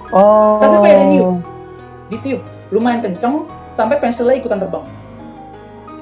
[0.08, 0.56] Oh.
[0.56, 1.44] Kasih apa ya, Daniel?
[2.08, 2.40] ditiup
[2.72, 3.44] lumayan kenceng
[3.76, 4.80] sampai pensilnya ikutan terbang.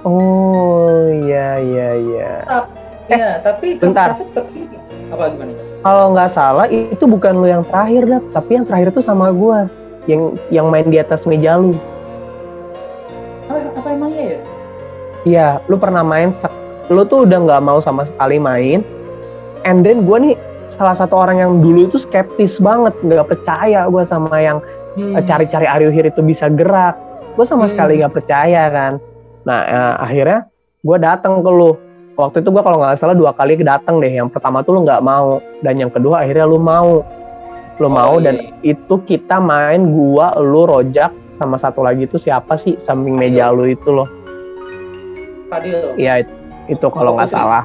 [0.06, 2.30] Oh iya iya iya.
[3.10, 4.14] Iya, tapi bentar.
[4.14, 4.46] kertasnya tetap.
[5.10, 5.50] Apa gimana?
[5.82, 9.66] Kalau nggak salah itu bukan lu yang terakhir dah, tapi yang terakhir itu sama gua.
[10.06, 11.74] Yang yang main di atas meja lu.
[15.26, 16.30] Iya, lu pernah main,
[16.86, 18.86] lu tuh udah nggak mau sama sekali main,
[19.66, 20.34] and then gue nih
[20.70, 24.62] salah satu orang yang dulu itu skeptis banget, nggak percaya gue sama yang
[24.94, 25.18] Hmm.
[25.18, 26.94] eh, cari-cari Aryohir itu bisa gerak,
[27.34, 27.74] gue sama Hmm.
[27.74, 29.02] sekali nggak percaya kan.
[29.42, 30.46] Nah eh, akhirnya
[30.80, 31.74] gue datang ke lu,
[32.14, 35.02] waktu itu gue kalau nggak salah dua kali datang deh, yang pertama tuh lu nggak
[35.02, 37.02] mau, dan yang kedua akhirnya lu mau,
[37.82, 42.16] lu Oh, mau iya, dan itu kita main gua, lu, rojak, sama satu lagi itu
[42.16, 44.08] siapa sih samping meja lu itu loh.
[45.46, 45.94] Fadil.
[45.96, 46.34] Iya it-
[46.68, 47.62] itu kalau nggak salah.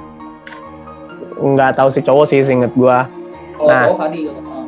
[1.36, 3.10] Nggak tahu si cowok sih seinget gua.
[3.58, 3.86] Oh, Nah.
[3.88, 4.30] oh Fadil.
[4.32, 4.66] Oh.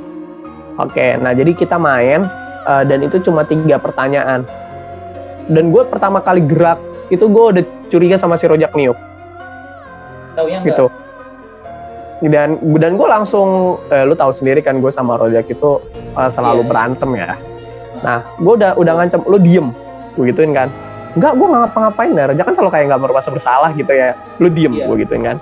[0.80, 2.26] Oke, nah jadi kita main
[2.64, 4.42] eh, dan itu cuma tiga pertanyaan.
[5.44, 8.96] Dan gue pertama kali gerak itu gue udah curiga sama si Rojak Niuk
[10.34, 10.72] Tahu yang enggak?
[10.74, 10.86] gitu.
[12.24, 13.50] Dan dan gue langsung,
[13.92, 15.84] eh, lu tahu sendiri kan gue sama Rojak itu
[16.16, 16.70] eh, selalu Iya.
[16.72, 17.36] berantem ya.
[18.00, 19.68] Nah, gue udah udah ngancam lu diem,
[20.16, 20.72] gue gituin kan.
[21.14, 22.26] Enggak, gue nggak ngapa-ngapain ya.
[22.34, 24.18] Rojak kan selalu kayak nggak merasa bersalah gitu ya.
[24.42, 24.86] Lu diem, Iya.
[24.90, 25.38] gue gituin kan.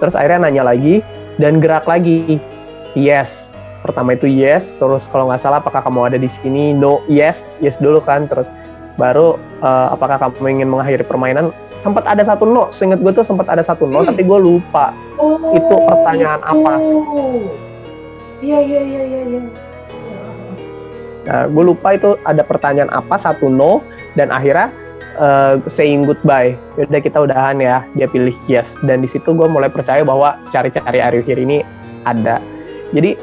[0.00, 1.04] Terus akhirnya nanya lagi
[1.36, 2.40] dan gerak lagi.
[2.96, 3.52] Yes.
[3.82, 6.70] Pertama itu yes, terus kalau nggak salah apakah kamu ada di sini?
[6.70, 8.30] No, yes, yes dulu kan.
[8.30, 8.46] Terus
[8.94, 11.50] baru eh, apakah kamu ingin mengakhiri permainan?
[11.82, 14.14] Sempat ada satu no, seinget gue tuh sempat ada satu no, Hmm.
[14.14, 14.94] tapi gue lupa.
[15.18, 16.78] Oh, Itu pertanyaan apa?
[18.38, 19.42] Iya, iya, iya, iya, iya.
[21.22, 23.82] Nah, gue lupa itu ada pertanyaan apa satu no
[24.14, 24.70] dan akhirnya
[25.18, 26.56] eh, saying goodbye.
[26.80, 27.84] Yaudah kita udahan ya.
[27.98, 28.78] Dia pilih yes.
[28.86, 31.60] Dan di situ gue mulai percaya bahwa cari-cari Aryohir ini
[32.08, 32.38] ada.
[32.92, 33.16] Jadi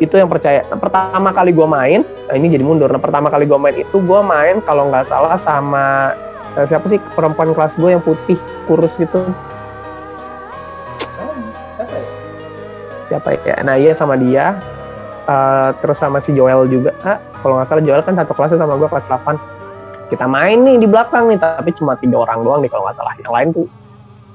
[0.00, 0.64] itu yang percaya.
[0.72, 2.88] Nah, pertama kali gue main nah ini jadi mundur.
[2.88, 6.16] Nah pertama kali gue main itu gue main kalau nggak salah sama
[6.56, 6.98] eh, siapa sih?
[7.12, 9.28] Perempuan kelas gue yang putih kurus gitu.
[11.76, 11.96] Apa
[13.12, 13.60] siapa ya?
[13.60, 14.56] Nah iya sama dia.
[15.28, 16.96] Eh, terus sama si Joel juga.
[17.04, 19.59] Ah, kalau nggak salah Joel kan satu kelasnya sama gue kelas 8
[20.10, 23.14] kita main nih di belakang nih tapi cuma tiga orang doang nih kalau nggak salah.
[23.16, 23.66] Yang lain tuh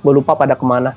[0.01, 0.95] gue lupa pada ke mana.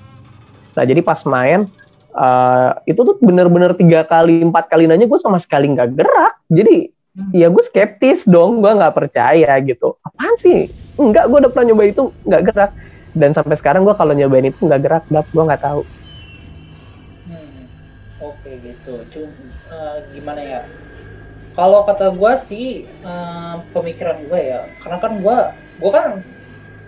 [0.78, 1.66] Nah jadi pas main
[2.14, 6.34] eh, itu tuh bener-bener tiga kali empat kali nanya gue sama sekali nggak gerak.
[6.48, 7.34] Jadi Hmm.
[7.34, 9.98] ya gue skeptis dong gue nggak percaya gitu.
[10.06, 10.70] Apaan sih?
[10.94, 12.70] Enggak gue udah pernah nyoba itu nggak gerak.
[13.10, 15.82] Dan sampai sekarang gue kalau nyobain itu nggak gerak dap gue nggak tahu.
[17.26, 17.66] Hmm,
[18.22, 18.94] Oke gitu.
[19.10, 19.28] Cuma
[19.74, 20.60] eh, gimana ya?
[21.58, 25.36] Kalau kata gue sih eh, pemikiran gue ya, karena kan gue,
[25.82, 26.22] gue kan,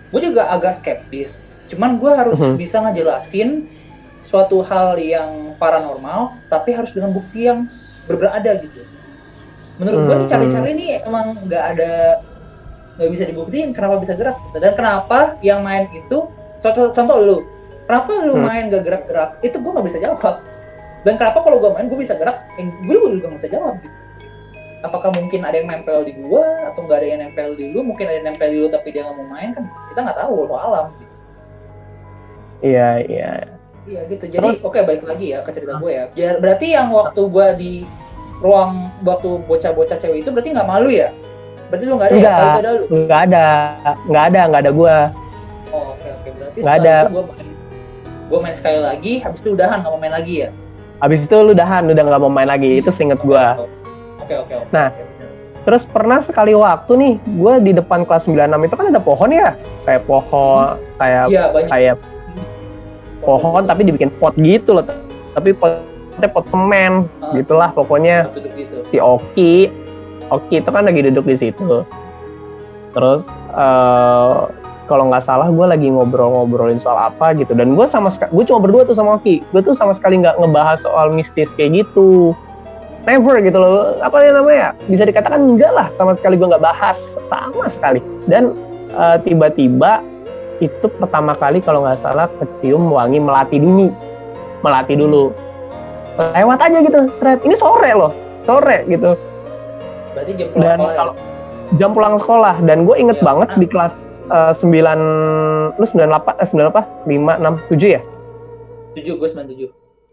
[0.07, 1.51] gue juga agak skeptis.
[1.67, 2.55] Cuman gue harus Mhm.
[2.55, 3.67] bisa ngejelasin
[4.23, 7.67] suatu hal yang paranormal, tapi harus dengan bukti yang
[8.07, 8.79] benar ada gitu.
[9.75, 10.29] Menurut gue Hmm.
[10.29, 11.91] cari-cari ini emang nggak ada
[12.95, 14.57] nggak bisa dibuktiin kenapa bisa gerak gitu.
[14.61, 16.27] dan kenapa yang main itu
[16.59, 17.37] contoh contoh lu
[17.87, 18.45] kenapa lu Hmm.
[18.45, 20.43] main gak gerak-gerak itu gue nggak bisa jawab
[21.01, 23.95] dan kenapa kalau gue main gue bisa gerak eh, gue juga nggak bisa jawab gitu
[24.81, 28.09] apakah mungkin ada yang nempel di gua atau nggak ada yang nempel di lu mungkin
[28.09, 30.55] ada yang nempel di lu tapi dia nggak mau main kan kita nggak tahu lo
[30.57, 31.15] alam gitu.
[32.61, 33.31] iya iya.
[33.81, 34.29] Iya gitu.
[34.29, 36.05] Jadi oke balik lagi ya ke cerita gue ya.
[36.13, 37.73] Biar- berarti yang waktu gue di
[38.37, 41.09] ruang waktu bocah-bocah cewek itu berarti nggak malu ya?
[41.73, 42.21] Berarti lu nggak ada ya?
[42.21, 42.37] Nggak.
[42.37, 42.83] Itu ada lu?
[42.93, 43.47] Nggak ada.
[44.05, 44.95] Nggak ada nggak ada gue
[45.73, 46.29] oh oke oke.
[46.37, 46.95] Berarti Nggak ada.
[47.01, 47.47] itu gue main
[48.31, 50.49] gue main sekali lagi habis itu udahan nggak mau main lagi ya?
[51.01, 52.77] Abis itu lu dahan, udah nggak mau main lagi.
[52.77, 53.65] Itu seinget gua.
[54.39, 54.89] Oke oke oke Nah.
[55.61, 59.53] Terus pernah sekali waktu nih, gua di depan kelas 96 itu kan ada pohon ya,
[59.85, 61.95] kayak pohon, kayak iya banyak kayak
[63.21, 64.89] pohon tapi dibikin pot gitu loh.
[65.37, 67.37] Tapi potnya pot semen, Ah.
[67.37, 68.33] gitulah pokoknya.
[68.57, 69.69] gitu Si Oki,
[70.33, 71.85] Oki itu kan lagi duduk di situ.
[72.97, 74.37] Terus eh
[74.89, 78.83] kalau nggak salah gue lagi ngobrol-ngobrolin soal apa gitu dan gue sama gue cuma berdua
[78.83, 82.35] tuh sama Oki gue tuh sama sekali nggak ngebahas soal mistis kayak gitu
[83.05, 83.97] never gitu loh.
[84.01, 84.67] Apa ya namanya?
[84.85, 86.97] Bisa dikatakan enggak lah sama sekali gue nggak bahas.
[87.27, 87.99] Sama sekali.
[88.29, 88.53] Dan
[88.93, 90.01] eh, tiba-tiba
[90.61, 93.89] itu pertama kali kalau nggak salah kecium wangi melati dulu.
[94.61, 95.33] Melati dulu.
[96.37, 97.41] Lewat aja gitu seret.
[97.41, 98.11] Ini sore loh.
[98.45, 99.17] Sore gitu.
[100.11, 100.97] Berarti jam pulang dan sekolah ya?
[100.99, 101.13] kalau
[101.79, 102.55] jam pulang sekolah.
[102.67, 103.25] Dan gue inget Iya.
[103.25, 103.95] banget di kelas
[104.29, 106.81] eh, 9 lu 98 eh 9 apa?
[107.09, 108.01] 5 6 7 ya?
[108.91, 109.69] Tujuh gue sembilan tujuh.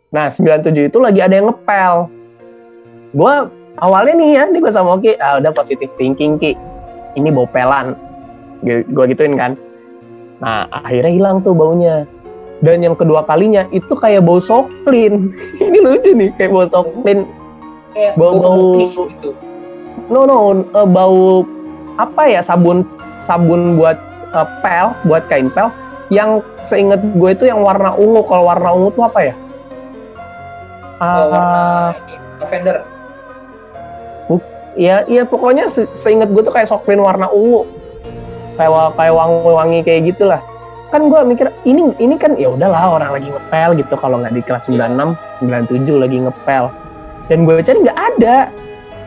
[0.09, 2.09] Nah 97 itu lagi ada yang ngepel
[3.12, 3.34] gue
[3.78, 6.52] awalnya nih ya nih gue sama Oki ah udah positif thinking Ki.
[7.14, 7.96] Ini bau pelan.
[8.62, 9.56] Gue gituin kan.
[10.38, 12.04] Nah akhirnya hilang tuh baunya.
[12.58, 15.30] Dan yang kedua kalinya itu kayak bau soklin.
[15.62, 17.22] Ini lucu nih kayak bau soklin.
[17.94, 19.30] Kayak Bau- bau gitu.
[20.10, 20.36] No no
[20.74, 21.46] eh, bau
[21.98, 22.82] apa ya sabun
[23.22, 23.94] sabun buat
[24.34, 25.70] eh, pel buat kain pel.
[26.10, 28.26] Yang seinget gue itu yang warna ungu.
[28.26, 29.34] Kalau warna ungu tuh apa ya?
[30.98, 31.50] Oh, Ah, warna
[31.94, 32.76] ini lavender
[34.74, 37.64] ya iya pokoknya se- seinget gue tuh kayak soklin warna ungu.
[38.59, 40.40] Kayak kayak wangi-wangi kayak gitulah.
[40.90, 44.42] Kan gue mikir ini ini kan ya udahlah orang lagi ngepel gitu kalau nggak di
[44.42, 46.64] kelas 96 97 lagi ngepel.
[47.31, 48.37] Dan gue cari nggak ada.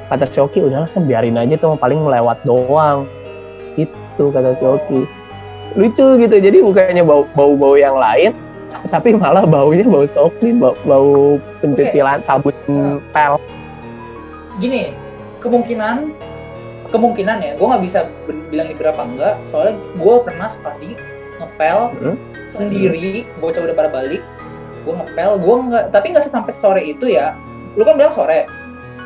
[0.07, 3.09] Kata si Oki udahlah sen biarin aja tuh paling melewat doang.
[3.75, 5.01] Itu kata si Oki.
[5.75, 8.35] Lucu gitu jadi bukannya bau bau bau yang lain
[8.91, 12.55] tapi malah baunya bau soklin bau, bau pencucian sabun
[13.11, 13.35] pel.
[14.59, 14.95] Gini
[15.41, 16.13] kemungkinan
[16.91, 17.99] kemungkinan ya gue nggak bisa
[18.51, 20.93] bilang ini berapa enggak soalnya gue pernah sekali
[21.41, 22.15] ngepel Hmm.
[22.45, 24.21] sendiri bocah udah pada balik
[24.85, 27.33] gue ngepel gue nggak tapi nggak sampai sore itu ya
[27.79, 28.45] lu kan bilang sore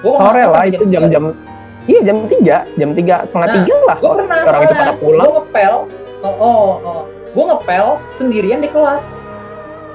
[0.03, 1.31] gue sore lah itu jam-jam
[1.85, 5.27] iya jam tiga jam tiga setengah Nah, tiga lah gue pernah orang itu pada pulang
[5.29, 5.73] gue ngepel
[6.25, 7.01] oh, oh, oh.
[7.35, 7.85] gue ngepel
[8.17, 9.03] sendirian di kelas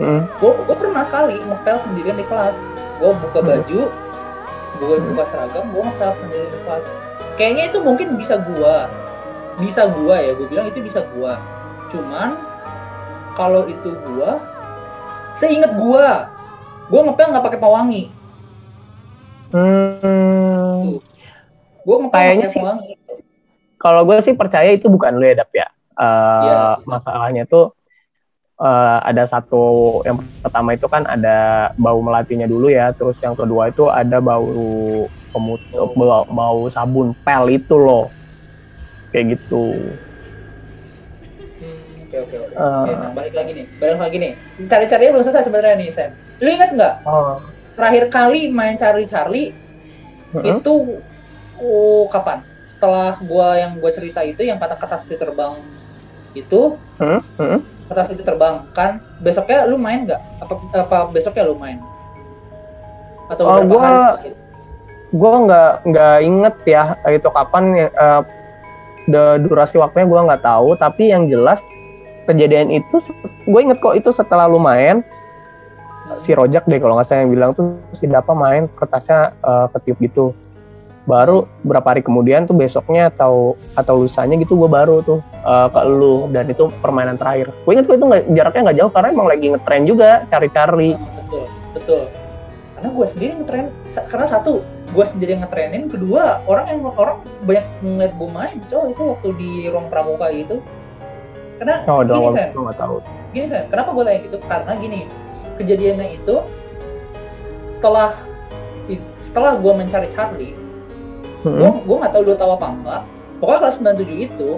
[0.00, 0.24] Hmm.
[0.40, 2.56] gue gue pernah sekali ngepel sendirian di kelas
[3.04, 3.92] gue buka Hmm.
[4.80, 6.86] Gue buka seragam gue ngepel sendirian di kelas
[7.36, 8.88] kayaknya itu mungkin bisa gua.
[9.56, 11.36] Bisa gua ya gue bilang itu bisa gua.
[11.88, 12.36] Cuman
[13.32, 14.40] kalau itu gua
[15.32, 16.28] seinget gua
[16.88, 18.04] gua ngepel nggak pakai pewangi.
[19.50, 21.00] Hmm.
[21.82, 22.62] gua ngepel Kayaknya sih-
[23.80, 25.68] kalau gue sih percaya itu bukan lu ya Dap ya.
[25.96, 26.60] Eh, Iya.
[26.84, 27.72] masalahnya tuh
[28.60, 33.72] eh, ada satu yang pertama itu kan ada bau melatinya dulu ya terus yang kedua
[33.72, 38.12] itu ada bau pemutup bau, bau sabun pel itu loh
[39.10, 39.64] kayak gitu
[41.60, 42.54] Hmm, oke oke oke.
[42.56, 44.32] Oke, nah balik lagi nih balik lagi nih
[44.64, 47.36] cari-carinya belum selesai sebenarnya nih Sam lu ingat nggak oh
[47.76, 49.52] terakhir kali main Charlie Charlie
[50.32, 50.56] Heeh.
[50.56, 50.74] itu
[51.60, 52.40] oh kapan?
[52.64, 55.60] Setelah gua yang gua cerita itu yang kata kertas itu terbang
[56.32, 57.60] itu Heeh, heeh.
[57.90, 60.20] Kertas itu terbang kan besoknya lu main nggak?
[60.38, 61.82] Apa, apa besoknya lu main?
[63.26, 64.38] Atau Oh, berapa gua- hari setelah itu?
[65.10, 67.64] gue nggak nggak inget ya itu kapan
[69.06, 71.58] the durasi waktunya gue nggak tahu tapi yang jelas
[72.24, 73.02] kejadian itu
[73.42, 75.02] gue inget kok itu setelah lu main
[76.16, 79.98] si Rojak deh kalau nggak salah yang bilang tuh si Dapa main kertasnya eh, ketiup
[79.98, 80.24] gitu
[81.08, 85.80] baru berapa hari kemudian tuh besoknya atau atau lusanya gitu gue baru tuh eh, ke
[85.88, 86.28] lu.
[86.32, 87.52] Dan itu permainan terakhir.
[87.64, 90.90] Gue inget kok itu nggak jaraknya nggak jauh karena emang lagi ngetren juga cari-cari.
[90.96, 92.02] Nah, betul betul.
[92.76, 93.66] Karena gue sendiri ngetren
[94.08, 94.52] karena satu
[94.90, 98.56] gue sendiri ngetrenin kedua orang yang orang banyak ngeliat gue main.
[98.68, 100.60] Cowok itu waktu di ruang pramuka gitu.
[101.60, 102.96] Karena oh gini Sen, gue tahu.
[103.36, 104.36] Gini Sen, kenapa gue tanya gitu?
[104.48, 105.00] Karena gini
[105.60, 106.36] kejadiannya itu
[107.76, 108.16] setelah
[109.20, 110.56] setelah gue mencari Charlie
[111.40, 111.84] gue Mm-mm.
[111.88, 113.02] gue nggak tahu lu tahu apa enggak
[113.40, 114.50] pokoknya kelas 97 itu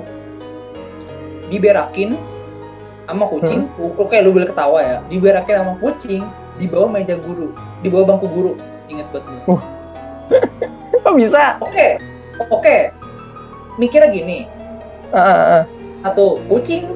[1.48, 2.16] diberakin
[3.06, 6.22] sama kucing oke lu boleh ketawa ya diberakin sama kucing
[6.56, 8.52] di bawah meja guru di bawah bangku guru
[8.88, 9.58] inget banget gue.
[11.02, 11.86] kok bisa oke
[12.50, 12.76] oke
[13.76, 14.38] mikirnya gini
[15.12, 15.62] Ah, ah, ah.
[16.00, 16.88] satu kucing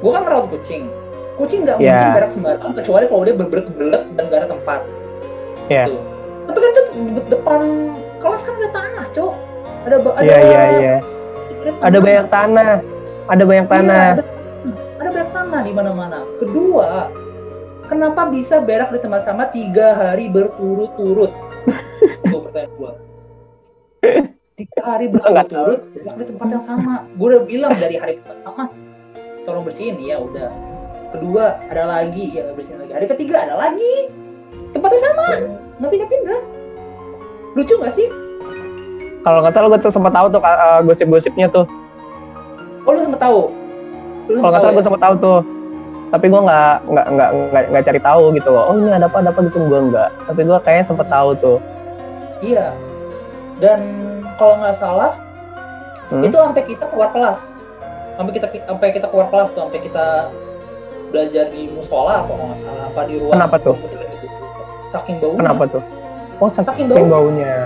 [0.00, 0.86] gue kan merawat kucing
[1.34, 1.98] kucing nggak Ya.
[1.98, 4.80] mungkin berak sembarangan kecuali kalau dia berberak belet dan gak ada tempat
[5.66, 5.86] Ya.
[5.86, 5.98] Gitu.
[6.46, 7.60] tapi kan itu di depan
[8.20, 9.32] kelas kan ada tanah cok
[9.80, 10.96] ada ba- ada Iya iya iya.
[11.80, 12.72] ada banyak tanah.
[13.30, 14.06] Ada banyak Iya, tanah.
[14.16, 14.24] ada,
[15.00, 16.18] ada banyak tanah di mana-mana.
[16.36, 17.08] Kedua,
[17.86, 21.32] kenapa bisa berak di tempat sama tiga hari berturut-turut?
[22.26, 22.92] Itu pertanyaan gua.
[24.60, 27.08] Tiga hari berturut-turut berak di tempat yang sama.
[27.16, 28.76] Gue udah bilang dari hari pertama, mas,
[29.44, 29.96] tolong bersihin.
[29.96, 30.52] Ya udah.
[31.16, 32.92] Kedua, ada lagi, ya bersihin lagi.
[32.92, 34.12] Hari ketiga ada lagi.
[34.76, 35.26] Tempatnya sama,
[35.80, 36.40] nggak pindah-pindah.
[37.54, 38.06] Lucu nggak sih?
[39.20, 41.64] Kalau nggak salah gue tuh sempat tahu tuh uh, gosip-gosipnya tuh.
[42.84, 43.40] Oh lu sempet tahu?
[44.30, 45.40] Kalau nggak salah gue sempat tahu tuh.
[46.10, 47.30] Tapi gue nggak nggak nggak
[47.70, 48.50] nggak cari tahu gitu.
[48.50, 50.10] Oh ini ada apa ada apa gitu gue nggak.
[50.26, 51.58] Tapi gue kayaknya sempat tahu tuh.
[52.40, 52.72] Iya.
[53.60, 53.80] Dan
[54.40, 55.12] kalau nggak salah
[56.10, 56.26] Hmm?
[56.26, 57.70] itu sampai kita keluar kelas.
[58.18, 60.26] Sampai kita sampai kita keluar kelas tuh, sampai kita
[61.14, 63.76] belajar di musola apa kalau nggak salah apa di ruang Kenapa tuh?
[63.78, 63.96] gitu.
[64.90, 65.38] Saking baunya.
[65.38, 65.82] Kenapa tuh?
[66.40, 67.12] Oh saking Saking baunya.
[67.12, 67.56] baunya.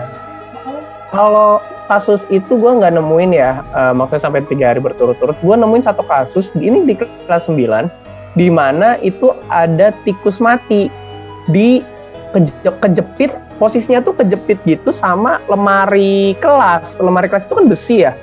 [1.14, 5.38] Kalau kasus itu gue nggak nemuin ya, eh, maksudnya sampai tiga hari berturut-turut.
[5.46, 7.86] Gue nemuin satu kasus, ini di kelas 9,
[8.34, 10.90] di mana itu ada tikus mati
[11.46, 11.86] di
[12.34, 13.30] keje- kejepit,
[13.62, 16.98] posisinya tuh kejepit gitu sama lemari kelas.
[16.98, 18.18] Lemari kelas itu kan besi ya,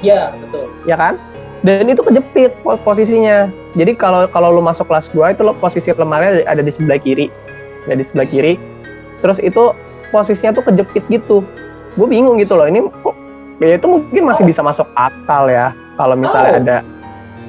[0.00, 0.72] Iya, betul.
[0.88, 1.20] ya kan?
[1.60, 3.52] Dan itu kejepit po- posisinya.
[3.76, 6.96] Jadi kalau kalau lu masuk kelas gua itu lo posisi lemari ada, ada di sebelah
[6.96, 7.28] kiri,
[7.84, 8.56] ada di sebelah kiri.
[9.26, 9.74] Terus itu
[10.14, 11.42] posisinya tuh kejepit gitu.
[11.98, 12.70] Gue bingung gitu loh.
[12.70, 12.86] Ini
[13.58, 16.60] ya itu mungkin masih bisa masuk akal ya kalau misalnya Oh.
[16.62, 16.76] ada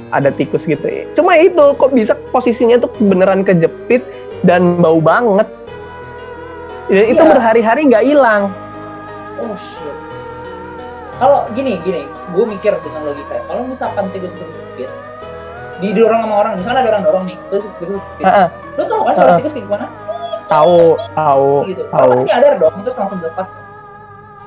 [0.10, 0.82] ada tikus gitu.
[1.14, 4.02] Cuma itu kok bisa posisinya tuh beneran kejepit
[4.42, 5.46] dan bau banget.
[6.90, 7.30] Dan itu Iya.
[7.30, 8.50] berhari-hari nggak hilang.
[9.38, 9.94] Oh shit.
[11.20, 13.38] Kalau gini gini, gue mikir dengan logika.
[13.46, 14.90] Kalau misalkan tikus itu kejepit,
[15.84, 18.26] didorong sama orang, misalnya ada orang dorong nih, terus tikus kejepit.
[18.80, 19.86] Lu tau kan suara tikus kayak gimana?
[20.48, 21.84] Tahu, tahu, Gitu.
[21.92, 22.12] tahu.
[22.16, 23.48] Pasti nyadar dong, terus langsung lepas.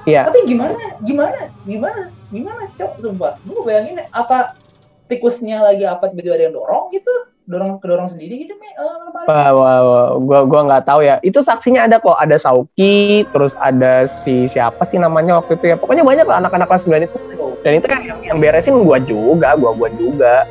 [0.09, 0.25] Iya.
[0.25, 3.37] Tapi gimana, gimana, gimana, gimana, cok, sumpah.
[3.45, 4.57] Gue bayangin apa
[5.13, 7.13] tikusnya lagi apa tiba-tiba ada yang dorong gitu,
[7.45, 9.27] dorong kedorong sendiri gitu, me, eh, lemari.
[9.29, 11.19] Wah, wah, wah, gua gua nggak tahu ya.
[11.21, 15.77] Itu saksinya ada kok, ada Sauki, terus ada si siapa sih namanya waktu itu ya.
[15.77, 17.19] Pokoknya banyak lah anak-anak kelas 9 itu.
[17.61, 20.49] Dan itu kan yang, yang beresin gua juga, gua gua juga.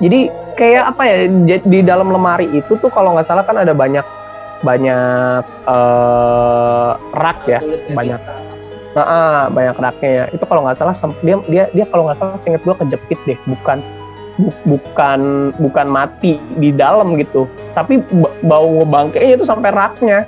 [0.00, 1.16] Jadi kayak apa ya
[1.60, 4.00] di dalam lemari itu tuh kalau nggak salah kan ada banyak
[4.60, 7.60] banyak eh rak ya,
[7.92, 8.20] banyak.
[8.90, 10.24] Nah, ah, banyak raknya ya.
[10.34, 13.78] Itu kalau nggak salah dia dia dia kalau nggak salah seinget gua kejepit deh, bukan
[14.40, 15.20] bu- bukan
[15.62, 17.46] bukan mati di dalam gitu.
[17.72, 20.26] Tapi ba- bau bangkainya itu sampai raknya.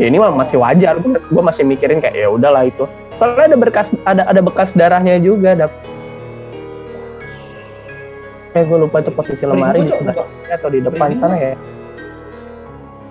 [0.00, 0.98] Ya ini mah masih wajar.
[1.04, 2.88] Gue masih mikirin kayak ya udahlah itu.
[3.20, 5.52] Soalnya ada bekas ada ada bekas darahnya juga.
[5.54, 5.68] Ada
[8.52, 11.56] Eh gue lupa itu posisi lemari di sebelah atau di depan sana ya.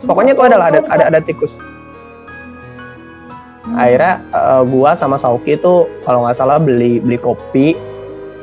[0.06, 1.56] Pokoknya itu adalah ada ada ada tikus.
[3.62, 3.78] Hmm.
[3.78, 7.78] akhirnya eh, gua sama Sauki itu kalau nggak salah beli beli kopi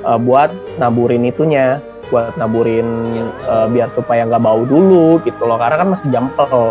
[0.07, 2.87] eh, buat naburin itunya buat naburin
[3.27, 6.71] eh, biar supaya nggak bau dulu gitu loh karena kan masih jam pel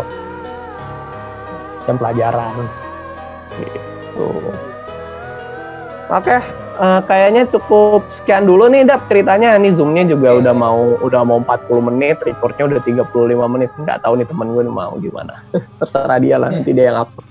[1.84, 2.56] jam pelajaran
[3.60, 4.26] gitu
[6.08, 6.36] oke
[6.78, 9.58] uh, kayaknya cukup sekian dulu nih Dap ceritanya.
[9.58, 13.70] Ini zoomnya juga udah mau udah mau 40 menit, recordnya udah 35 menit.
[13.76, 15.42] Nggak tahu nih temen gue mau gimana.
[15.82, 17.26] Terserah dia lah, nanti dia yang upload.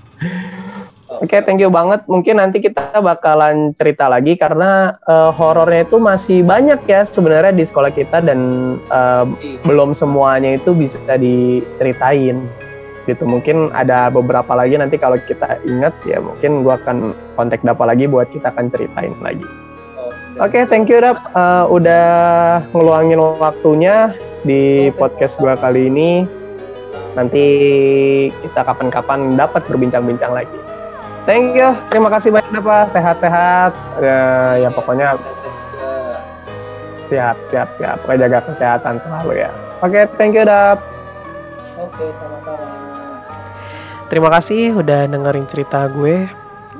[1.08, 2.04] Oke, okay, thank you banget.
[2.04, 7.64] Mungkin nanti kita bakalan cerita lagi karena uh, horornya itu masih banyak ya sebenarnya di
[7.64, 8.38] sekolah kita dan
[8.92, 9.24] uh,
[9.64, 12.44] belum semuanya itu bisa diceritain
[13.08, 13.24] gitu.
[13.24, 18.04] Mungkin ada beberapa lagi nanti kalau kita ingat ya mungkin gua akan kontak Dapa lagi
[18.04, 19.48] buat kita akan ceritain lagi.
[20.38, 22.06] Oke, okay, thank you Dap uh, udah
[22.70, 26.28] ngeluangin waktunya di podcast gua kali ini.
[27.16, 27.44] Nanti
[28.30, 30.58] kita kapan-kapan dapat berbincang-bincang lagi.
[31.26, 31.74] Thank you.
[31.90, 32.94] Terima kasih banyak Pak.
[32.94, 33.72] Sehat-sehat.
[33.98, 35.18] Uh, ya pokoknya
[37.10, 37.96] siap, siap, siap.
[38.04, 39.50] Pokoknya jaga kesehatan selalu ya.
[39.82, 40.78] Oke, okay, thank you Dap.
[41.76, 42.97] Oke, sama-sama.
[44.08, 46.24] Terima kasih udah dengerin cerita gue.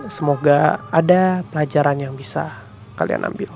[0.09, 2.49] Semoga ada pelajaran yang bisa
[2.97, 3.53] kalian ambil.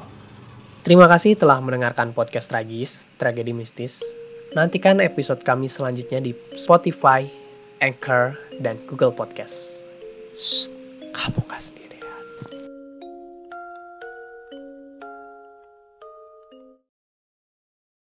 [0.84, 4.04] Terima kasih telah mendengarkan podcast Tragis, Tragedi Mistis.
[4.52, 7.24] Nantikan episode kami selanjutnya di Spotify,
[7.80, 9.88] Anchor, dan Google Podcast.
[10.36, 10.68] Shh.